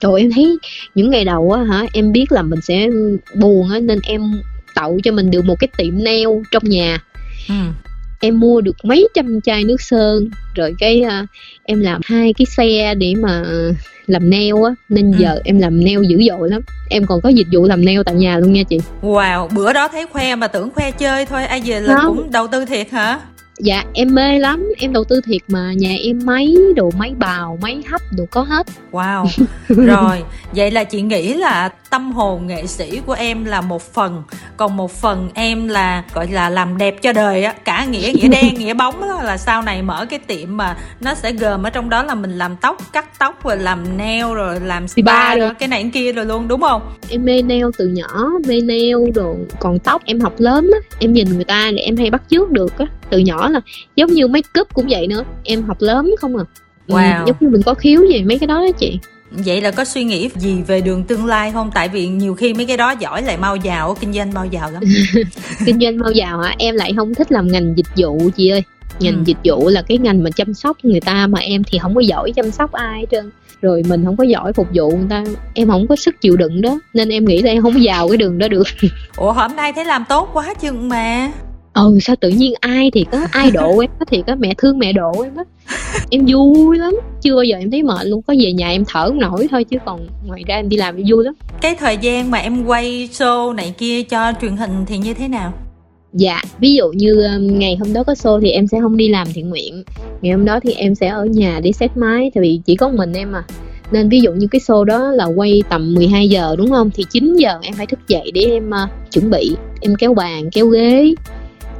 [0.00, 0.58] trời em thấy
[0.94, 2.88] những ngày đầu á hả em biết là mình sẽ
[3.34, 4.20] buồn á nên em
[4.74, 6.98] tậu cho mình được một cái tiệm nail trong nhà.
[7.48, 7.54] Ừ.
[8.20, 11.28] em mua được mấy trăm chai nước sơn rồi cái uh,
[11.64, 13.44] em làm hai cái xe để mà
[14.06, 15.18] làm nail á nên ừ.
[15.18, 16.60] giờ em làm nail dữ dội lắm.
[16.90, 18.78] Em còn có dịch vụ làm nail tại nhà luôn nha chị.
[19.02, 22.46] Wow bữa đó thấy khoe mà tưởng khoe chơi thôi ai về là cũng đầu
[22.46, 23.20] tư thiệt hả
[23.58, 24.68] dạ em mê lắm.
[24.78, 25.72] Em đầu tư thiệt mà.
[25.76, 28.66] Nhà em máy đồ máy bào máy hấp đồ có hết.
[28.92, 29.26] Wow.
[29.68, 34.22] Rồi vậy là chị nghĩ là tâm hồn nghệ sĩ của em là một phần
[34.56, 37.54] còn một phần em là gọi là làm đẹp cho đời á.
[37.64, 41.14] Cả nghĩa nghĩa đen nghĩa bóng đó là sau này mở cái tiệm mà nó
[41.14, 44.60] sẽ gồm ở trong đó là mình làm tóc cắt tóc rồi làm nail rồi
[44.60, 46.82] làm spa rồi cái này cái kia rồi luôn đúng không?
[47.08, 51.12] Em mê nail từ nhỏ mê nail đồ còn tóc em học lớn á em
[51.12, 52.86] nhìn người ta để em hay bắt chước được á.
[53.10, 53.60] Từ nhỏ là
[53.96, 56.44] giống như make up cũng vậy nữa em học lớn không à.
[56.86, 57.18] Ừ, wow.
[57.18, 58.98] Ừ, giống như mình có khiếu gì mấy cái đó đó chị.
[59.30, 61.70] Vậy là có suy nghĩ gì về đường tương lai không?
[61.74, 64.70] Tại vì nhiều khi mấy cái đó giỏi lại mau giàu kinh doanh mau giàu
[64.70, 64.82] lắm.
[65.66, 66.54] Kinh doanh mau giàu hả?
[66.58, 68.62] Em lại không thích làm ngành dịch vụ chị ơi.
[69.00, 69.22] Ngành ừ.
[69.24, 72.00] dịch vụ là cái ngành mà chăm sóc người ta mà em thì không có
[72.00, 73.30] giỏi chăm sóc ai hết trơn.
[73.62, 75.24] Rồi mình không có giỏi phục vụ người ta
[75.54, 78.16] em không có sức chịu đựng đó nên em nghĩ là em không vào cái
[78.16, 78.66] đường đó được.
[79.16, 81.32] Ủa hôm nay thấy làm tốt quá chừng mà
[81.74, 84.78] ừ sao tự nhiên ai thì có ai độ em có thì có mẹ thương
[84.78, 85.44] mẹ độ em á.
[86.10, 89.08] Em vui lắm chưa bao giờ em thấy mệt luôn có về nhà em thở
[89.08, 91.34] không nổi thôi chứ còn ngoài ra em đi làm em vui lắm.
[91.60, 95.28] Cái thời gian mà em quay show này kia cho truyền hình thì như thế
[95.28, 95.52] nào?
[96.12, 99.08] Dạ ví dụ như um, ngày hôm đó có show thì em sẽ không đi
[99.08, 99.82] làm thiện nguyện.
[100.22, 102.88] Ngày hôm đó thì em sẽ ở nhà để xét máy tại vì chỉ có
[102.88, 103.44] mình em à.
[103.92, 106.90] Nên ví dụ như cái show đó là quay tầm 12 giờ đúng không?
[106.94, 109.56] Thì 9 giờ em phải thức dậy để em uh, chuẩn bị.
[109.80, 111.14] Em kéo bàn kéo ghế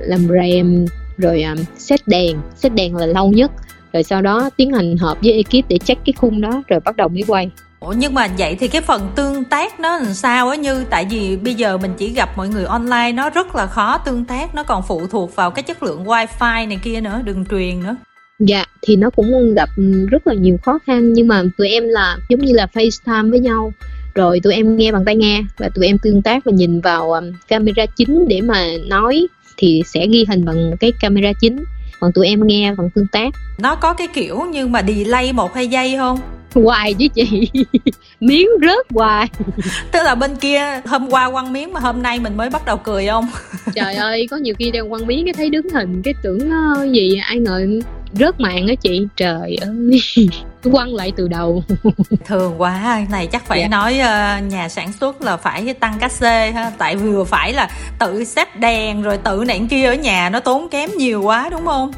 [0.03, 0.87] làm rèm
[1.19, 2.37] rồi um, set đèn.
[2.57, 3.51] Set đèn là lâu nhất.
[3.93, 6.97] Rồi sau đó tiến hành họp với ekip để check cái khung đó rồi bắt
[6.97, 7.51] đầu mới quay.
[7.81, 10.57] Ủa nhưng mà vậy thì cái phần tương tác nó làm sao á?
[10.57, 13.99] Như tại vì bây giờ mình chỉ gặp mọi người online nó rất là khó
[13.99, 14.55] tương tác.
[14.55, 17.97] Nó còn phụ thuộc vào cái chất lượng wifi này kia nữa đường truyền nữa.
[18.39, 19.69] Dạ thì nó cũng gặp
[20.11, 21.13] rất là nhiều khó khăn.
[21.13, 23.73] Nhưng mà tụi em là giống như là FaceTime với nhau.
[24.15, 27.13] Rồi tụi em nghe bằng tai nghe và tụi em tương tác và nhìn vào
[27.13, 29.27] um, camera chính để mà nói
[29.63, 31.65] thì sẽ ghi hình bằng cái camera chính
[32.01, 33.29] còn tụi em nghe bằng tương tác.
[33.59, 36.19] Nó có cái kiểu như mà delay một hai giây không?
[36.55, 37.51] Hoài với chị.
[38.21, 39.29] Miếng rớt hoài.
[39.93, 42.77] Tức là bên kia hôm qua quăng miếng mà hôm nay mình mới bắt đầu
[42.77, 43.29] cười không?
[43.75, 46.93] Trời ơi có nhiều khi đang quăng miếng cái thấy đứng hình cái tưởng uh,
[46.93, 47.67] gì ai ngờ
[48.13, 50.03] rớt mạng á chị trời ơi.
[50.73, 51.65] Quăng lại từ đầu.
[52.27, 53.69] Thường quá này chắc phải dạ.
[53.69, 57.71] nói uh, nhà sản xuất là phải tăng cách xê ha tại vừa phải là
[57.99, 61.67] tự set đèn rồi tự này kia ở nhà nó tốn kém nhiều quá đúng
[61.67, 61.93] không?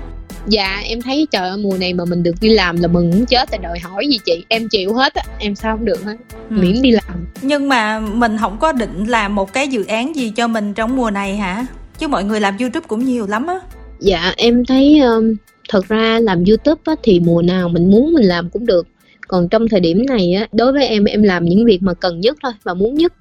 [0.47, 3.27] Dạ em thấy trời ơi mùa này mà mình được đi làm là mừng muốn
[3.27, 4.45] chết tại đòi hỏi gì chị?
[4.49, 6.17] Em chịu hết á em sao không được hết.
[6.51, 6.57] Ừ.
[6.57, 7.27] miễn đi làm.
[7.43, 10.97] Nhưng mà mình không có định làm một cái dự án gì cho mình trong
[10.97, 11.67] mùa này hả?
[11.99, 13.61] Chứ mọi người làm youtube cũng nhiều lắm á.
[14.01, 15.35] Dạ em thấy um,
[15.69, 18.87] thật ra làm youtube á, thì mùa nào mình muốn mình làm cũng được
[19.29, 22.21] còn trong thời điểm này á đối với em em làm những việc mà cần
[22.21, 23.13] nhất thôi và muốn nhất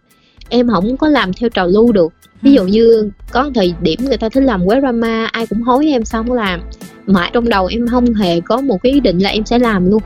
[0.49, 2.67] em không có làm theo trào lưu được ví dụ ừ.
[2.67, 6.23] như có thời điểm người ta thích làm web drama ai cũng hối em sao
[6.23, 6.61] không làm
[7.05, 9.89] mà trong đầu em không hề có một cái ý định là em sẽ làm
[9.89, 10.01] luôn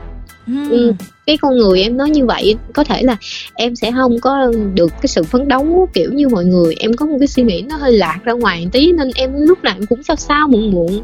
[0.46, 0.70] ừ.
[0.70, 0.92] ừ
[1.28, 3.16] cái con người em nói như vậy, có thể là
[3.54, 7.06] em sẽ không có được cái sự phấn đấu, kiểu như mọi người, em có
[7.06, 9.74] một cái suy nghĩ nó hơi lạc ra ngoài một tí, nên em lúc nào
[9.78, 11.02] em cũng sao sao muộn muộn.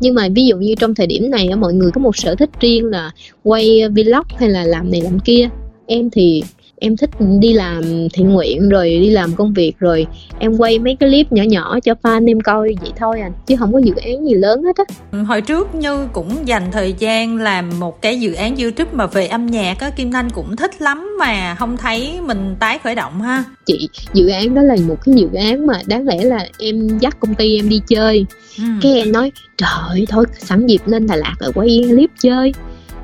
[0.00, 2.50] Nhưng mà ví dụ như trong thời điểm này mọi người có một sở thích
[2.60, 3.10] riêng là
[3.42, 5.48] quay vlog hay là làm này làm kia.
[5.86, 6.42] Em thì
[6.80, 7.10] em thích
[7.40, 10.06] đi làm thiện nguyện rồi đi làm công việc rồi
[10.38, 13.56] em quay mấy cái clip nhỏ nhỏ cho fan em coi vậy thôi à chứ
[13.56, 14.84] không có dự án gì lớn hết á.
[15.12, 19.06] Ừ, hồi trước như cũng dành thời gian làm một cái dự án youtube mà
[19.06, 22.94] về âm nhạc á kim thanh cũng thích lắm mà không thấy mình tái khởi
[22.94, 23.44] động ha.
[23.66, 27.16] Chị dự án đó là một cái dự án mà đáng lẽ là em dắt
[27.20, 28.26] công ty em đi chơi.
[28.58, 28.64] Ừ.
[28.82, 32.52] cái em nói trời thôi sẵn dịp lên đà lạt rồi quay clip chơi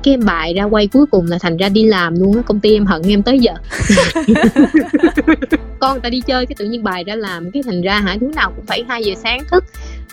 [0.03, 2.59] cái em bài ra quay cuối cùng là thành ra đi làm luôn á công
[2.59, 3.53] ty em hận em tới giờ.
[5.79, 8.27] Con ta đi chơi cái tự nhiên bài ra làm cái thành ra hả đứa
[8.35, 9.63] nào cũng phải hai giờ sáng thức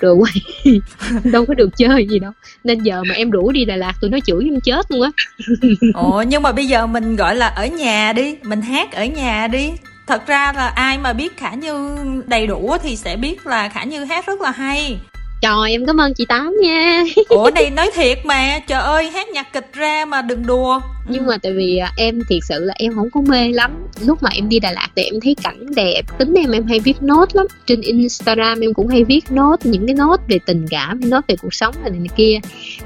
[0.00, 0.32] rồi quay
[1.24, 2.32] đâu có được chơi gì đâu.
[2.64, 5.10] Nên giờ mà em rủ đi Đà Lạt tụi nó chửi em chết luôn á.
[5.94, 9.46] Ồ nhưng mà bây giờ mình gọi là ở nhà đi mình hát ở nhà
[9.46, 9.72] đi.
[10.06, 13.84] Thật ra là ai mà biết khả như đầy đủ thì sẽ biết là khả
[13.84, 14.98] như hát rất là hay
[15.40, 17.04] Trời em cảm ơn chị Tám nha.
[17.28, 18.58] Ủa này nói thiệt mà.
[18.66, 20.80] Trời ơi hát nhạc kịch ra mà đừng đùa.
[21.08, 23.70] Nhưng mà tại vì à, em thiệt sự là em không có mê lắm.
[24.06, 26.02] Lúc mà em đi Đà Lạt thì em thấy cảnh đẹp.
[26.18, 27.46] Tính em em hay viết nốt lắm.
[27.66, 31.36] Trên Instagram em cũng hay viết nốt Những cái nốt về tình cảm Nốt về
[31.42, 32.38] cuộc sống này, này kia.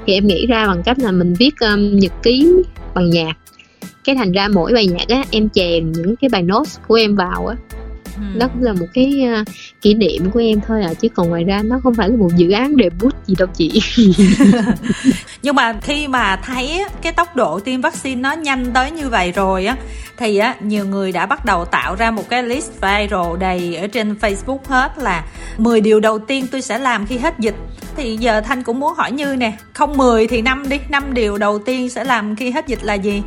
[0.05, 2.51] Thì em nghĩ ra bằng cách là mình viết um, nhật ký
[2.93, 3.33] bằng nhạc.
[4.03, 7.15] Cái thành ra mỗi bài nhạc á em chèn những cái bài notes của em
[7.15, 7.55] vào á
[8.15, 8.39] ừ.
[8.39, 9.47] đó cũng là một cái uh,
[9.81, 12.29] kỷ niệm của em thôi à chứ còn ngoài ra nó không phải là một
[12.35, 13.81] dự án debut gì đâu chị.
[15.41, 19.31] Nhưng mà khi mà thấy cái tốc độ tiêm vaccine nó nhanh tới như vậy
[19.31, 19.77] rồi á
[20.17, 23.87] thì á nhiều người đã bắt đầu tạo ra một cái list viral đầy ở
[23.87, 25.23] trên Facebook hết là
[25.57, 27.55] 10 điều đầu tiên tôi sẽ làm khi hết dịch.
[27.95, 31.37] Thì giờ Thanh cũng muốn hỏi Như nè không 10 thì năm đi năm điều
[31.37, 33.21] đầu tiên sẽ làm khi hết dịch là gì?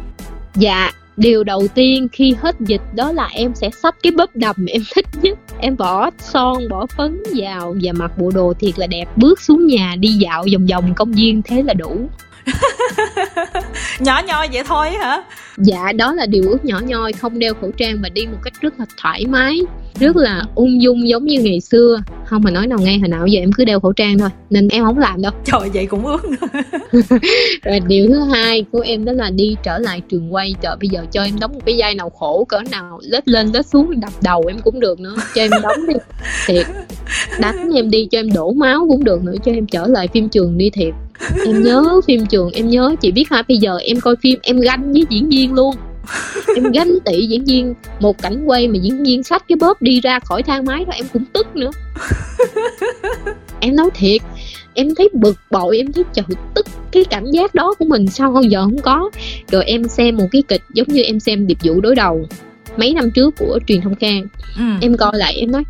[0.55, 4.67] Dạ điều đầu tiên khi hết dịch đó là em sẽ xách cái bóp đầm
[4.67, 5.39] em thích nhất.
[5.61, 9.05] Em bỏ son bỏ phấn vào và mặc bộ đồ thiệt là đẹp.
[9.17, 12.09] Bước xuống nhà đi dạo vòng vòng công viên thế là đủ.
[13.99, 15.23] Nhỏ nhoi vậy thôi hả?
[15.57, 17.13] Dạ đó là điều ước nhỏ nhoi.
[17.13, 19.61] Không đeo khẩu trang và đi một cách rất là thoải mái
[19.95, 22.03] rất là ung dung giống như ngày xưa.
[22.25, 24.69] Không mà nói nào ngay hồi nào giờ em cứ đeo khẩu trang thôi nên
[24.69, 25.33] em không làm đâu.
[25.45, 26.23] Trời vậy cũng ước.
[27.63, 30.55] Rồi điều thứ hai của em đó là đi trở lại trường quay.
[30.61, 33.51] Trời bây giờ cho em đóng một cái vai nào khổ cỡ nào lết lên
[33.53, 35.17] lết xuống đập đầu em cũng được nữa.
[35.35, 35.95] Cho em đóng đi.
[36.47, 36.67] Thiệt.
[37.41, 40.29] Đánh em đi cho em đổ máu cũng được nữa cho em trở lại phim
[40.29, 40.95] trường đi thiệt.
[41.47, 43.43] Em nhớ phim trường em nhớ chị biết hả?
[43.49, 45.75] Bây giờ em coi phim em ganh với diễn viên luôn
[46.55, 50.01] em ganh tị diễn viên một cảnh quay mà diễn viên xách cái bóp đi
[50.01, 51.71] ra khỏi thang máy đó em cũng tức nữa.
[53.61, 54.21] Em nói thiệt
[54.75, 58.33] em thấy bực bội em thấy trời tức cái cảm giác đó của mình sao
[58.33, 59.11] hơn giờ không có.
[59.51, 62.27] Rồi em xem một cái kịch giống như em xem điệp vụ đối đầu
[62.77, 64.27] mấy năm trước của truyền thông can
[64.59, 64.65] ừ.
[64.81, 65.63] em coi lại em nói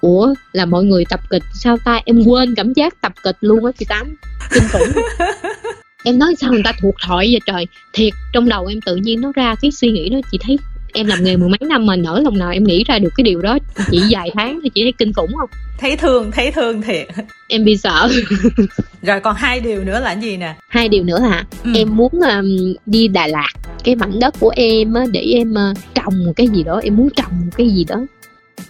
[0.00, 2.00] ủa là mọi người tập kịch sao ta?
[2.04, 4.16] Em quên cảm giác tập kịch luôn á chị tám.
[4.50, 5.02] Kinh khủng
[6.04, 7.66] em nói sao người ta thuộc thoại vậy trời?
[7.92, 10.58] Thiệt trong đầu em tự nhiên nó ra cái suy nghĩ đó chị thấy
[10.92, 13.24] em làm nghề mười mấy năm mà nở lòng nào em nghĩ ra được cái
[13.24, 13.58] điều đó
[13.90, 15.50] chỉ vài tháng thì chị thấy kinh khủng không?
[15.78, 17.08] Thấy thương thấy thương thiệt.
[17.48, 18.08] Em bị sợ.
[19.02, 20.54] Rồi còn hai điều nữa là gì nè?
[20.68, 21.46] Hai điều nữa hả?
[21.64, 21.70] Ừ.
[21.74, 23.52] em muốn um, đi đà lạt.
[23.84, 27.08] Cái mảnh đất của em á, để em uh, trồng cái gì đó em muốn
[27.16, 28.06] trồng cái gì đó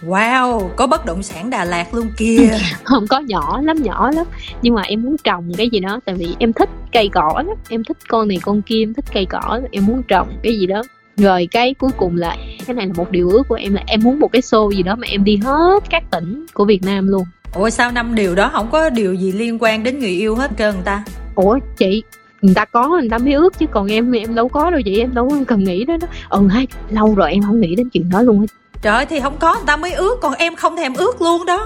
[0.01, 4.25] Wow, có bất động sản Đà Lạt luôn kia Không có nhỏ lắm, nhỏ lắm.
[4.61, 7.55] Nhưng mà em muốn trồng cái gì đó Tại vì em thích cây cỏ lắm.
[7.69, 10.65] Em thích con này con kia, em thích cây cỏ Em muốn trồng cái gì
[10.65, 10.83] đó.
[11.17, 13.99] Rồi cái cuối cùng là cái này là một điều ước của em là em
[14.03, 17.07] muốn một cái show gì đó mà em đi hết các tỉnh của Việt Nam
[17.07, 17.23] luôn.
[17.53, 20.51] Ủa sao năm điều đó không có điều gì liên quan đến người yêu hết
[20.57, 21.03] trơn người ta?
[21.35, 22.03] Ủa chị
[22.41, 23.65] người ta có người ta mới ước chứ.
[23.71, 24.99] Còn em em đâu có đâu chị.
[24.99, 26.07] Em đâu cần nghĩ đó đó.
[26.29, 29.19] Ừ hay lâu rồi em không nghĩ đến chuyện đó luôn á trời ơi thì
[29.19, 31.65] không có người ta mới ước còn em không thèm ước luôn đó.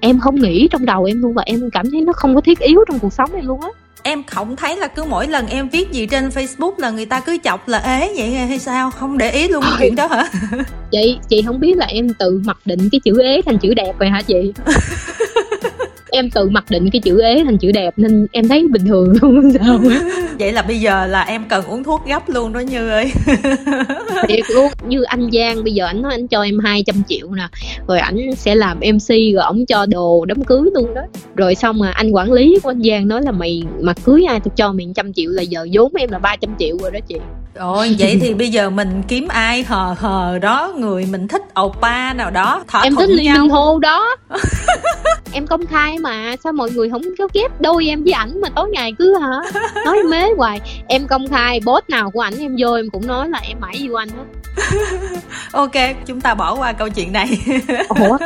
[0.00, 2.58] Em không nghĩ trong đầu em luôn và em cảm thấy nó không có thiết
[2.58, 3.68] yếu trong cuộc sống em luôn á.
[4.02, 7.20] Em không thấy là cứ mỗi lần em viết gì trên facebook là người ta
[7.20, 8.90] cứ chọc là ế vậy hay sao?
[8.90, 10.28] Không để ý luôn chuyện đó hả?
[10.90, 13.92] Chị chị không biết là em tự mặc định cái chữ ế thành chữ đẹp
[13.98, 14.52] rồi hả chị
[16.10, 19.14] em tự mặc định cái chữ ế thành chữ đẹp nên em thấy bình thường
[19.22, 19.52] luôn.
[19.58, 19.80] Sao?
[20.38, 23.12] Vậy là bây giờ là em cần uống thuốc gấp luôn đó như ơi.
[24.28, 24.72] Thiệt luôn.
[24.88, 27.48] Như anh giang bây giờ anh nói anh cho em 200 triệu nè
[27.86, 31.02] rồi ảnh sẽ làm mc rồi ổng cho đồ đám cưới luôn đó.
[31.36, 34.40] Rồi xong mà anh quản lý của anh giang nói là mày mà cưới ai
[34.40, 37.16] tôi cho mày trăm triệu là giờ vốn em là 300 triệu rồi đó chị
[37.58, 39.62] rồi vậy thì bây giờ mình kiếm ai?
[39.62, 43.78] Hờ hờ đó người mình thích oppa nào đó thỏa em thích liên minh hô
[43.78, 44.16] đó.
[45.32, 48.48] Em công khai mà sao mọi người không có ghép đôi em với ảnh mà
[48.56, 49.60] tối ngày cứ hả?
[49.84, 50.60] Nói mế hoài.
[50.88, 53.74] Em công khai boss nào của ảnh em vô em cũng nói là em mãi
[53.74, 54.24] yêu anh hết.
[55.52, 55.72] Ok
[56.06, 57.28] chúng ta bỏ qua câu chuyện này.
[57.88, 58.18] Ủa?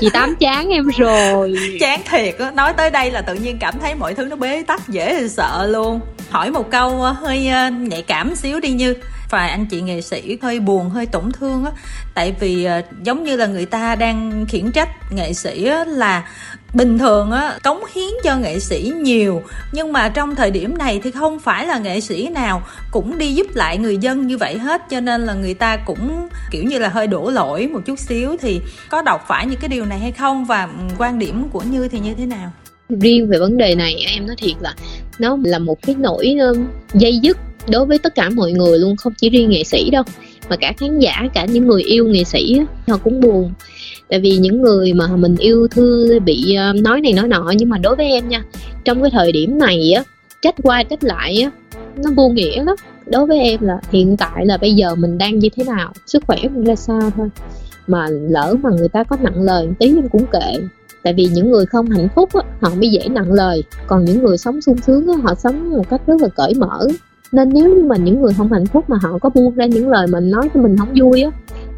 [0.00, 1.54] Chị tám chán em rồi.
[1.80, 2.50] Chán thiệt á.
[2.50, 5.66] Nói tới đây là tự nhiên cảm thấy mọi thứ nó bế tắc dễ sợ
[5.66, 6.00] luôn
[6.34, 8.94] hỏi một câu ờ, hơi ờ, nhạy cảm xíu đi như.
[9.30, 11.70] Và anh chị nghệ sĩ hơi buồn, hơi tổn thương á.
[12.14, 16.28] Tại vì ờ, giống như là người ta đang khiển trách nghệ sĩ là
[16.74, 19.42] bình thường á, cống hiến cho nghệ sĩ nhiều.
[19.72, 23.34] Nhưng mà trong thời điểm này thì không phải là nghệ sĩ nào cũng đi
[23.34, 24.82] giúp lại người dân như vậy hết.
[24.90, 28.36] Cho nên là người ta cũng, kiểu như là, hơi đổ lỗi một chút xíu.
[28.40, 30.44] Thì có đọc phải những cái điều này hay không?
[30.44, 30.68] Và
[30.98, 32.52] quan điểm của như thì như thế nào?
[32.88, 34.74] Riêng về vấn đề này, em nói thiệt là
[35.18, 36.54] nó là một cái nỗi ờ,
[36.94, 40.02] dây dứt đối với tất cả mọi người luôn, không chỉ riêng nghệ sĩ đâu,
[40.48, 43.52] mà cả khán giả, cả những người yêu nghệ sĩ họ cũng buồn.
[44.08, 47.68] Tại vì những người mà mình yêu thương bị ờ, nói này nói nọ, nhưng
[47.68, 48.44] mà đối với em nha,
[48.84, 50.04] trong cái thời điểm này á
[50.42, 51.50] trách qua trách lại á,
[51.96, 52.76] nó vô nghĩa lắm.
[53.06, 56.22] Đối với em là hiện tại là bây giờ mình đang như thế nào, sức
[56.26, 57.28] khỏe mình ra sao thôi,
[57.86, 60.58] mà lỡ mà người ta có nặng lời một tí em cũng kệ
[61.04, 63.64] tại vì những người không hạnh phúc á, họ mới dễ nặng lời.
[63.86, 66.88] Còn những người sống sung sướng á, họ sống một cách rất là cởi mở.
[67.32, 69.88] Nên nếu như mà những người không hạnh phúc mà họ có buông ra những
[69.88, 71.30] lời mình nói cho mình không vui á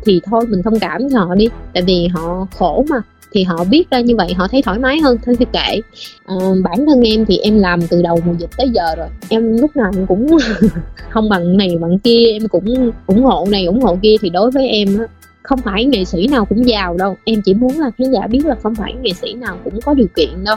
[0.05, 1.49] thì thôi mình thông cảm cho họ đi.
[1.75, 2.97] Tại vì họ khổ mà
[3.33, 5.81] thì họ biết ra như vậy họ thấy thoải mái hơn thôi thì kệ.
[6.27, 9.09] À, bản thân em thì em làm từ đầu mùa dịch tới giờ rồi.
[9.29, 10.27] Em lúc nào cũng
[11.11, 14.15] không bằng này bằng kia em cũng ủng hộ này ủng hộ kia.
[14.21, 15.07] Thì đối với em á
[15.47, 17.17] không phải nghệ sĩ nào cũng giàu đâu.
[17.25, 19.95] Em chỉ muốn là khán giả biết là không phải nghệ sĩ nào cũng có
[19.95, 20.57] điều kiện đâu.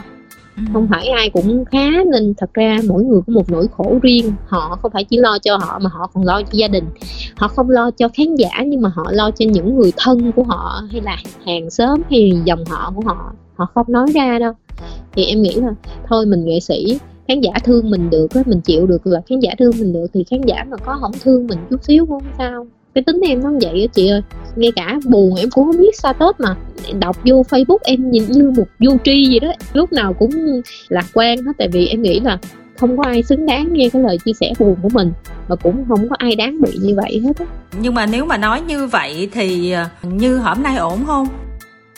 [0.56, 0.62] Ừ.
[0.72, 4.32] không phải ai cũng khá nên thật ra mỗi người có một nỗi khổ riêng.
[4.46, 6.84] Họ không phải chỉ lo cho họ mà họ còn lo cho gia đình.
[7.36, 10.42] Họ không lo cho khán giả nhưng mà họ lo cho những người thân của
[10.42, 13.32] họ hay là hàng xóm hay dòng họ của họ.
[13.54, 14.52] Họ không nói ra đâu.
[15.12, 15.74] Thì em nghĩ là
[16.08, 16.98] thôi mình nghệ sĩ
[17.28, 20.24] khán giả thương mình được mình chịu được là khán giả thương mình được thì
[20.24, 23.50] khán giả mà có không thương mình chút xíu không sao cái tính em nó
[23.60, 24.22] vậy á chị ơi.
[24.56, 26.56] Ngay cả buồn em cũng không biết sao tết mà
[27.00, 29.52] đọc vô facebook em nhìn như một vô tri vậy đó.
[29.72, 30.30] Lúc nào cũng
[30.88, 32.38] lạc quan hết tại vì em nghĩ là
[32.76, 35.12] không có ai xứng đáng nghe cái lời chia sẻ buồn của mình
[35.48, 37.46] và cũng không có ai đáng bị như vậy hết á.
[37.80, 41.28] Nhưng mà nếu mà nói như vậy thì ờ, như hôm nay ổn không?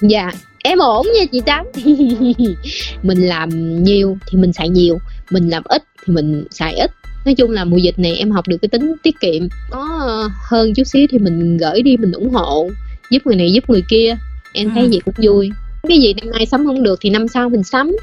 [0.01, 0.31] Dạ
[0.63, 1.67] em ổn nha chị tám
[3.03, 4.99] mình làm nhiều thì mình xài nhiều
[5.31, 6.91] mình làm ít thì mình xài ít
[7.25, 10.31] nói chung là mùa dịch này em học được cái tính tiết kiệm có ờ,
[10.49, 12.71] hơn chút xíu thì mình gửi đi mình ủng hộ
[13.11, 14.17] giúp người này giúp người kia.
[14.53, 14.91] Em thấy ừ.
[14.91, 15.51] gì cũng vui.
[15.89, 17.97] Cái gì năm nay sắm không được thì năm sau mình sắm.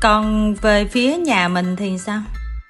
[0.00, 2.22] Còn về phía nhà mình thì sao?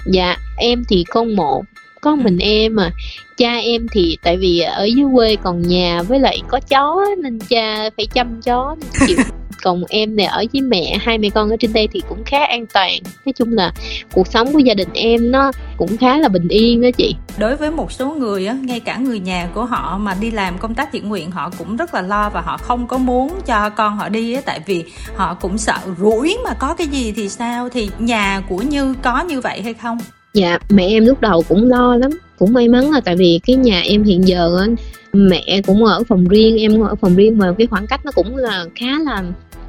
[0.07, 1.65] Dạ em thì con một
[2.01, 2.17] có ừ.
[2.17, 2.91] mình em mà
[3.37, 7.39] cha em thì tại vì ở dưới quê còn nhà với lại có chó nên
[7.39, 8.77] cha phải chăm chó
[9.07, 9.17] chịu
[9.67, 12.45] còn em thì ở với mẹ hai mẹ con ở trên đây thì cũng khá
[12.45, 12.93] an toàn.
[13.25, 13.73] Nói chung là
[14.13, 17.15] cuộc sống của gia đình em nó cũng khá là bình yên đó chị.
[17.39, 20.59] Đối với một số người á ngay cả người nhà của họ mà đi làm
[20.59, 23.71] công tác thiện nguyện họ cũng rất là lo và họ không có muốn cho
[23.71, 27.29] con họ đi á tại vì họ cũng sợ rủi mà có cái gì thì
[27.29, 29.99] sao thì nhà của như có như vậy hay không?
[30.35, 33.57] Dạ mẹ em lúc đầu cũng lo lắm cũng may mắn là tại vì cái
[33.57, 34.67] nhà em hiện giờ
[35.13, 38.37] mẹ cũng ở phòng riêng em ở phòng riêng mà cái khoảng cách nó cũng
[38.37, 39.23] là khá là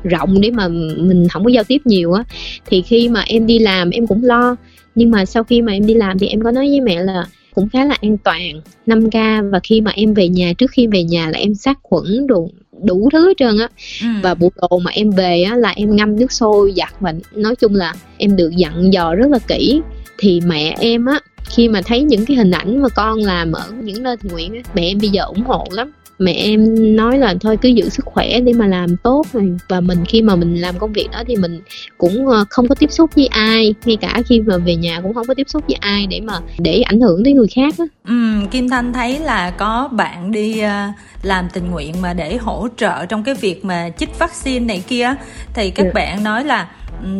[0.04, 0.68] rộng để mà
[0.98, 2.24] mình không có giao tiếp nhiều á.
[2.66, 4.56] Thì khi mà em đi làm em cũng lo
[4.96, 7.26] nhưng mà sau khi mà em đi làm thì em có nói với mẹ là
[7.56, 11.04] cũng khá là an toàn 5k và khi mà em về nhà trước khi về
[11.04, 12.52] nhà là em sát khuẩn đủ
[12.84, 13.70] đủ thứ hết trơn á.
[14.02, 14.08] Ừ.
[14.24, 17.56] và buổi đồ mà em về á là em ngâm nước sôi giặt và nói
[17.56, 19.82] chung là em được dặn dò rất là kỹ.
[20.18, 21.20] Thì mẹ em á
[21.50, 24.62] khi mà thấy những cái hình ảnh mà con làm ở những nơi thiện nguyện
[24.74, 25.92] mẹ em bây giờ ủng hộ lắm.
[26.20, 29.26] Mẹ em nói là thôi cứ giữ sức khỏe để mà làm tốt
[29.70, 31.62] và mình khi mà mình làm công việc đó thì mình
[31.98, 33.76] cũng ờ, không có tiếp xúc với ai.
[33.86, 36.34] Ngay cả khi mà về nhà cũng không có tiếp xúc với ai để mà
[36.60, 37.86] để ảnh hưởng tới người khác á.
[38.08, 42.68] Ừ, kim thanh thấy là có bạn đi uh, làm tình nguyện mà để hỗ
[42.78, 45.16] trợ trong cái việc mà chích vaccine này kia
[45.54, 45.92] thì các ừ.
[45.94, 46.68] bạn nói là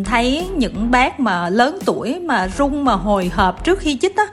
[0.04, 4.24] thấy những bác mà lớn tuổi mà run mà hồi hộp trước khi chích á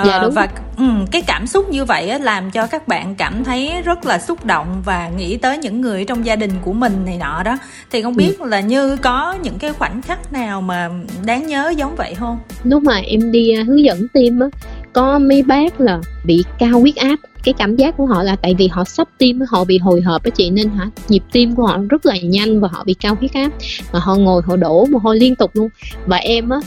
[0.00, 0.34] uh, dạ, đúng.
[0.34, 4.06] và um, cái cảm xúc như vậy á, làm cho các bạn cảm thấy rất
[4.06, 7.42] là xúc động và nghĩ tới những người trong gia đình của mình này nọ
[7.42, 7.58] đó
[7.90, 8.48] thì không biết ừ.
[8.48, 10.90] là như có những cái khoảnh khắc nào mà
[11.24, 14.46] đáng nhớ giống vậy không lúc mà em đi à, hướng dẫn tim á
[14.92, 18.54] có mấy bác là bị cao huyết áp cái cảm giác của họ là tại
[18.58, 21.66] vì họ sắp tim họ bị hồi hộp á chị, nên hả, nhịp tim của
[21.66, 23.52] họ rất là nhanh và họ bị cao huyết áp.
[23.92, 25.68] Mà họ ngồi, họ đổ mồ hôi liên tục luôn.
[26.06, 26.58] Và em á,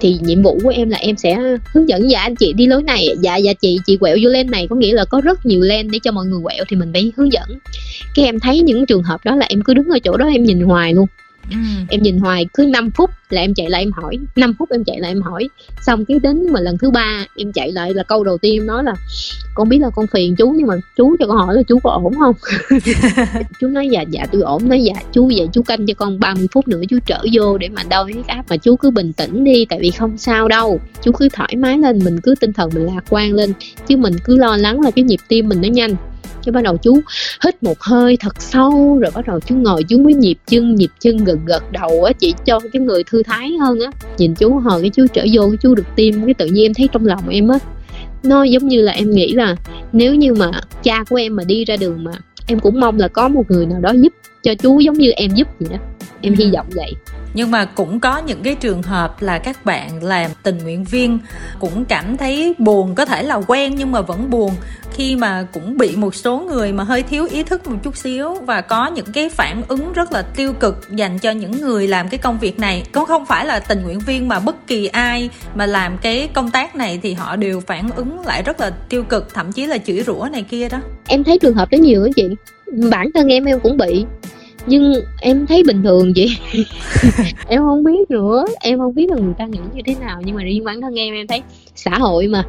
[0.00, 1.38] thì nhiệm vụ của em là em sẽ
[1.74, 3.08] hướng dẫn dạ anh chị, đi lối này.
[3.20, 4.66] Dạ dạ chị chị quẹo vô lên này.
[4.70, 7.12] Có nghĩa là có rất nhiều lên để cho mọi người quẹo thì mình phải
[7.16, 7.48] hướng dẫn.
[8.14, 10.44] Cái em thấy những trường hợp đó là em cứ đứng ở chỗ đó em
[10.44, 11.06] nhìn hoài luôn
[11.50, 11.56] ừ.
[11.88, 14.84] em nhìn hoài cứ 5 phút là em chạy lại em hỏi 5 phút em
[14.84, 15.48] chạy lại em hỏi.
[15.80, 18.66] Xong cái đến mà lần thứ ba em chạy lại là câu đầu tiên em
[18.66, 18.94] nói là
[19.54, 21.90] con biết là con phiền chú nhưng mà chú cho con hỏi là chú có
[21.90, 22.34] ổn không?
[23.60, 24.68] Chú nói dạ dạ tôi ổn.
[24.68, 27.68] Nói dạ chú vậy chú canh cho con 30 phút nữa chú trở vô để
[27.68, 30.80] mà đo huyết áp mà chú cứ bình tĩnh đi tại vì không sao đâu.
[31.02, 33.52] Chú cứ thoải mái lên mình cứ tinh thần mình lạc quan lên
[33.86, 35.96] chứ mình cứ lo lắng là cái nhịp tim mình nó nhanh
[36.44, 37.00] cái bắt đầu chú
[37.44, 40.90] hít một hơi thật sâu, rồi bắt đầu chú ngồi chú mới nhịp chân nhịp
[41.00, 43.90] chân gật gật đầu á, chỉ cho cái người thư thái hơn á.
[44.18, 46.74] Nhìn chú hồi cái chú trở vô cái chú được tim, cái tự nhiên em
[46.74, 47.58] thấy trong lòng em á.
[48.22, 49.56] Nó giống như là em nghĩ là
[49.92, 50.50] nếu như mà
[50.82, 52.12] cha của em mà đi ra đường mà
[52.46, 54.12] em cũng mong là có một người nào đó giúp
[54.42, 55.78] cho chú giống như em giúp vậy đó
[56.20, 56.92] em hy vọng vậy.
[57.34, 61.18] Nhưng mà cũng có những cái trường hợp là các bạn làm tình nguyện viên
[61.60, 64.52] cũng cảm thấy buồn có thể là quen nhưng mà vẫn buồn
[64.92, 68.34] khi mà cũng bị một số người mà hơi thiếu ý thức một chút xíu
[68.34, 72.08] và có những cái phản ứng rất là tiêu cực dành cho những người làm
[72.08, 72.82] cái công việc này.
[72.92, 76.50] Có không phải là tình nguyện viên mà bất kỳ ai mà làm cái công
[76.50, 79.78] tác này thì họ đều phản ứng lại rất là tiêu cực thậm chí là
[79.78, 80.80] chửi rủa này kia đó.
[81.06, 82.28] Em thấy trường hợp đó nhiều đó chị.
[82.90, 84.04] Bản thân em em cũng bị
[84.66, 86.36] nhưng em thấy bình thường vậy.
[87.48, 88.44] Em không biết nữa.
[88.60, 90.20] Em không biết là người ta nghĩ như thế nào.
[90.24, 91.42] Nhưng mà riêng bản thân em em thấy
[91.74, 92.44] xã hội mà.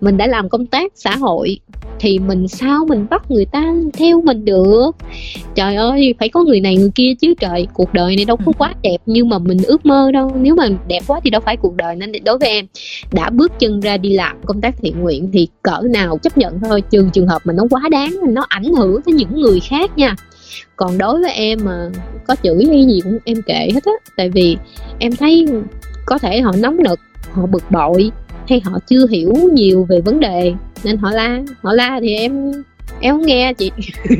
[0.00, 1.58] Mình đã làm công tác xã hội
[1.98, 4.90] thì mình sao mình bắt người ta theo mình được?
[5.54, 7.66] Trời ơi phải có người này người kia chứ trời.
[7.74, 8.52] Cuộc đời này đâu có ừ.
[8.58, 10.32] quá đẹp như mà mình ước mơ đâu.
[10.40, 12.66] Nếu mà đẹp quá thì đâu phải cuộc đời nên đối với em.
[13.12, 16.60] Đã bước chân ra đi làm công tác thiện nguyện thì cỡ nào chấp nhận
[16.60, 16.82] thôi.
[16.90, 20.16] Trừ trường hợp mà nó quá đáng nó ảnh hưởng tới những người khác nha
[20.76, 21.90] còn đối với em mà
[22.26, 23.92] có chửi hay gì cũng em kệ hết á.
[24.16, 24.56] Tại vì
[24.98, 25.46] em thấy
[26.06, 27.00] có thể họ nóng nực
[27.32, 28.10] họ bực bội
[28.48, 30.52] hay họ chưa hiểu nhiều về vấn đề
[30.84, 31.40] nên họ la.
[31.62, 32.52] Họ la thì em
[33.00, 33.70] em không nghe chị.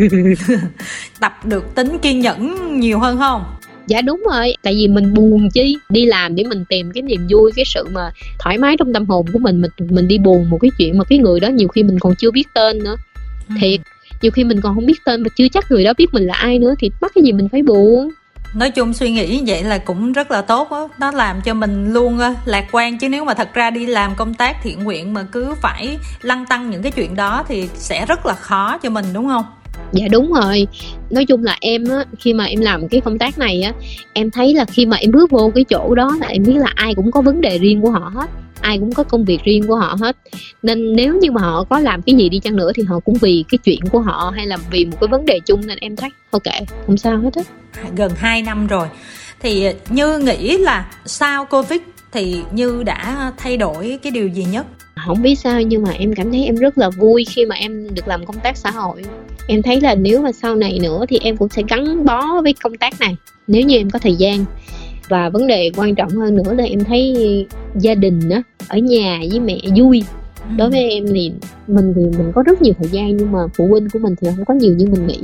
[1.20, 3.45] Tập được tính kiên nhẫn nhiều hơn không?
[3.87, 5.77] Dạ đúng rồi tại vì mình buồn chi.
[5.89, 9.07] Đi làm để mình tìm cái niềm vui cái sự mà thoải mái trong tâm
[9.07, 11.68] hồn của mình mình mình đi buồn một cái chuyện mà cái người đó nhiều
[11.68, 12.97] khi mình còn chưa biết tên nữa.
[13.49, 13.55] Ừ.
[13.61, 13.81] thiệt
[14.22, 16.34] nhiều khi mình còn không biết tên và chưa chắc người đó biết mình là
[16.34, 18.10] ai nữa thì mắc cái gì mình phải buồn.
[18.54, 21.92] Nói chung suy nghĩ vậy là cũng rất là tốt đó nó làm cho mình
[21.92, 25.26] luôn lạc quan chứ nếu mà thật ra đi làm công tác thiện nguyện mà
[25.32, 29.04] cứ phải lăn tăng những cái chuyện đó thì sẽ rất là khó cho mình,
[29.12, 29.44] đúng không?
[29.93, 30.66] Dạ đúng rồi.
[31.11, 33.72] Nói chung là em á khi mà em làm cái công tác này á
[34.12, 36.72] em thấy là khi mà em bước vô cái chỗ đó là em biết là
[36.74, 38.30] ai cũng có vấn đề riêng của họ hết
[38.61, 40.16] ai cũng có công việc riêng của họ hết.
[40.62, 43.14] Nên nếu như mà họ có làm cái gì đi chăng nữa thì họ cũng
[43.20, 45.97] vì cái chuyện của họ hay là vì một cái vấn đề chung nên em
[45.97, 46.43] thấy ok
[46.87, 47.43] không sao hết á.
[47.97, 48.89] Gần 2 năm rồi.
[49.41, 51.80] Thì như nghĩ là sau covid
[52.12, 54.66] thì như đã thay đổi cái điều gì nhất?
[55.07, 57.95] Không biết sao nhưng mà em cảm thấy em rất là vui khi mà em
[57.95, 59.05] được làm công tác xã hội
[59.47, 62.55] em thấy là nếu mà sau này nữa thì em cũng sẽ gắn bó với
[62.62, 63.16] công tác này
[63.47, 64.44] nếu như em có thời gian
[65.09, 67.16] và vấn đề quan trọng hơn nữa là em thấy
[67.74, 70.05] gia đình á ở nhà với mẹ vui
[70.40, 70.55] ừ.
[70.59, 71.32] đối với em thì
[71.66, 74.28] mình thì mình có rất nhiều thời gian nhưng mà phụ huynh của mình thì
[74.36, 75.20] không có nhiều như mình nghĩ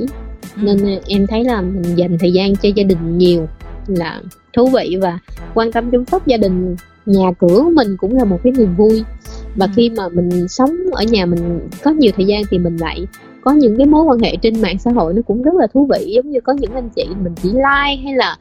[0.55, 0.61] ừ.
[0.61, 3.47] nên em thấy là mình dành thời gian cho gia đình nhiều
[3.87, 4.21] là
[4.53, 5.19] thú vị và
[5.53, 8.75] quan tâm chăm sóc gia đình nhà cửa của mình cũng là một cái niềm
[8.75, 9.03] vui
[9.55, 9.71] và ừ.
[9.75, 13.07] khi mà mình sống ở nhà mình có nhiều thời gian thì mình lại
[13.43, 15.87] có những cái mối quan hệ trên mạng xã hội nó cũng rất là thú
[15.89, 18.37] vị giống như có những anh chị mình chỉ like hay là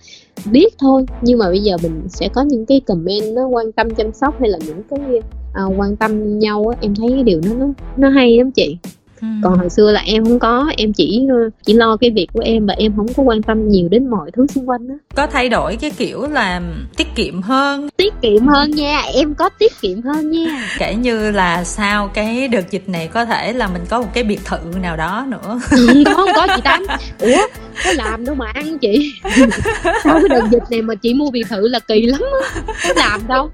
[0.53, 1.07] biết thôi.
[1.23, 4.35] Nhưng mà bây giờ mình sẽ có những cái comment nó quan tâm chăm sóc
[4.41, 5.21] hay là những cái
[5.55, 8.77] à, quan tâm nhau á em thấy cái điều nó nó nó hay lắm chị.
[9.23, 9.29] Ừ.
[9.43, 11.27] còn hồi xưa là em không có em chỉ
[11.67, 14.31] chỉ lo cái việc của em và em không có quan tâm nhiều đến mọi
[14.37, 16.61] thứ xung quanh đó có thay đổi cái kiểu là
[16.97, 17.89] tiết kiệm hơn?
[17.97, 20.69] Tiết kiệm hơn nha em có tiết kiệm hơn nha.
[20.79, 24.25] Kể như là sau cái đợt dịch này có thể là mình có một cái
[24.25, 25.61] biệt thự nào đó nữa?
[25.71, 26.87] Ừ, có không có chị tám
[27.21, 27.47] ủa
[27.85, 29.13] có làm đâu mà ăn chị.
[30.05, 32.93] Sau cái đợt dịch này mà chị mua biệt thự là kỳ lắm á có
[32.97, 33.51] làm đâu.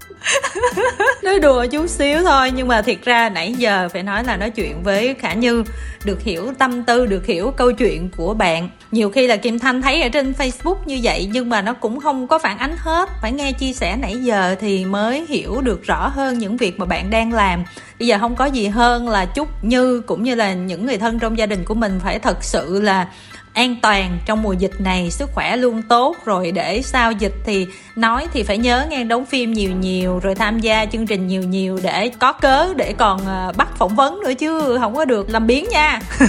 [1.23, 4.51] Nói đùa chút xíu thôi nhưng mà thiệt ra nãy giờ phải nói là nói
[4.51, 5.58] chuyện với khả như
[6.05, 8.69] được hiểu tâm tư, được hiểu câu chuyện của bạn.
[8.91, 12.01] Nhiều khi là kim thanh thấy ở trên facebook như vậy, nhưng mà nó cũng
[12.01, 13.09] không có phản ánh hết.
[13.23, 16.87] Phải nghe chia sẻ nãy giờ thì mới hiểu được rõ hơn những việc mà
[16.87, 17.65] bạn đang làm.
[17.99, 21.19] Bây giờ không có gì hơn là chúc như cũng như là những người thân
[21.19, 23.09] trong gia đình của mình phải thật sự là
[23.53, 26.17] an toàn trong mùa dịch này, sức khỏe luôn tốt.
[26.25, 30.35] Rồi để sau dịch thì nói thì phải nhớ nghe đóng phim nhiều nhiều, rồi
[30.35, 34.21] tham gia chương trình nhiều nhiều để có cớ để còn ờ, bắt phỏng vấn
[34.21, 36.01] nữa chứ không có được làm biến nha.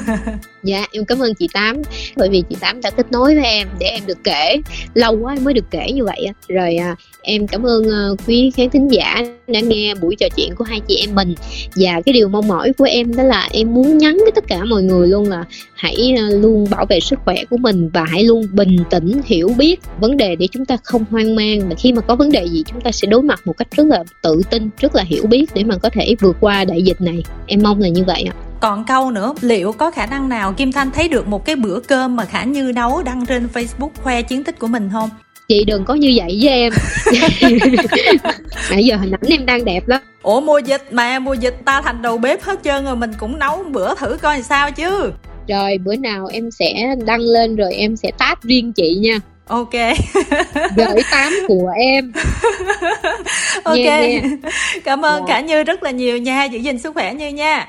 [0.63, 1.81] Dạ em cảm ơn chị tám.
[2.15, 4.61] Bởi vì chị tám đã kết nối với em để em được kể,
[4.93, 8.69] lâu quá mới được kể như vậy rồi à, em cảm ơn ờ, quý khán
[8.69, 9.21] thính giả
[9.51, 11.35] đã nghe buổi trò chuyện của hai chị em mình.
[11.75, 14.63] Và cái điều mong mỏi của em đó là em muốn nhắn với tất cả
[14.65, 15.45] mọi người luôn là
[15.75, 19.51] hãy ờ, luôn bảo vệ sức khỏe của mình và hãy luôn bình tĩnh, hiểu
[19.57, 21.69] biết vấn đề để chúng ta không hoang mang.
[21.69, 23.87] Và khi mà có vấn đề gì, chúng ta sẽ đối mặt một cách rất
[23.87, 27.01] là tự tin, rất là hiểu biết để mà có thể vượt qua đại dịch
[27.01, 27.23] này.
[27.47, 28.33] Em mong là như vậy ạ.
[28.61, 31.79] Còn câu nữa, liệu có khả năng nào kim thanh thấy được một cái bữa
[31.79, 35.09] cơm mà khả như nấu đăng trên facebook khoe chiến tích của mình không?
[35.49, 36.73] Chị đừng có như vậy với em.
[38.71, 40.01] Nãy giờ hình ảnh em đang đẹp lắm.
[40.21, 43.39] Ủa mùa dịch mà mùa dịch ta thành đầu bếp hết trơn rồi mình cũng
[43.39, 45.11] nấu bữa thử coi sao chứ.
[45.47, 49.19] Rồi bữa nào em sẽ đăng lên rồi em sẽ tag riêng chị nha.
[49.47, 49.73] Ok.
[50.75, 52.11] Gửi tám của em.
[53.63, 53.77] Ok.
[53.77, 54.21] Nha, nha.
[54.83, 55.33] cảm ơn dạ.
[55.33, 56.43] cả như rất là nhiều nha.
[56.43, 57.67] Giữ gìn sức khỏe như nha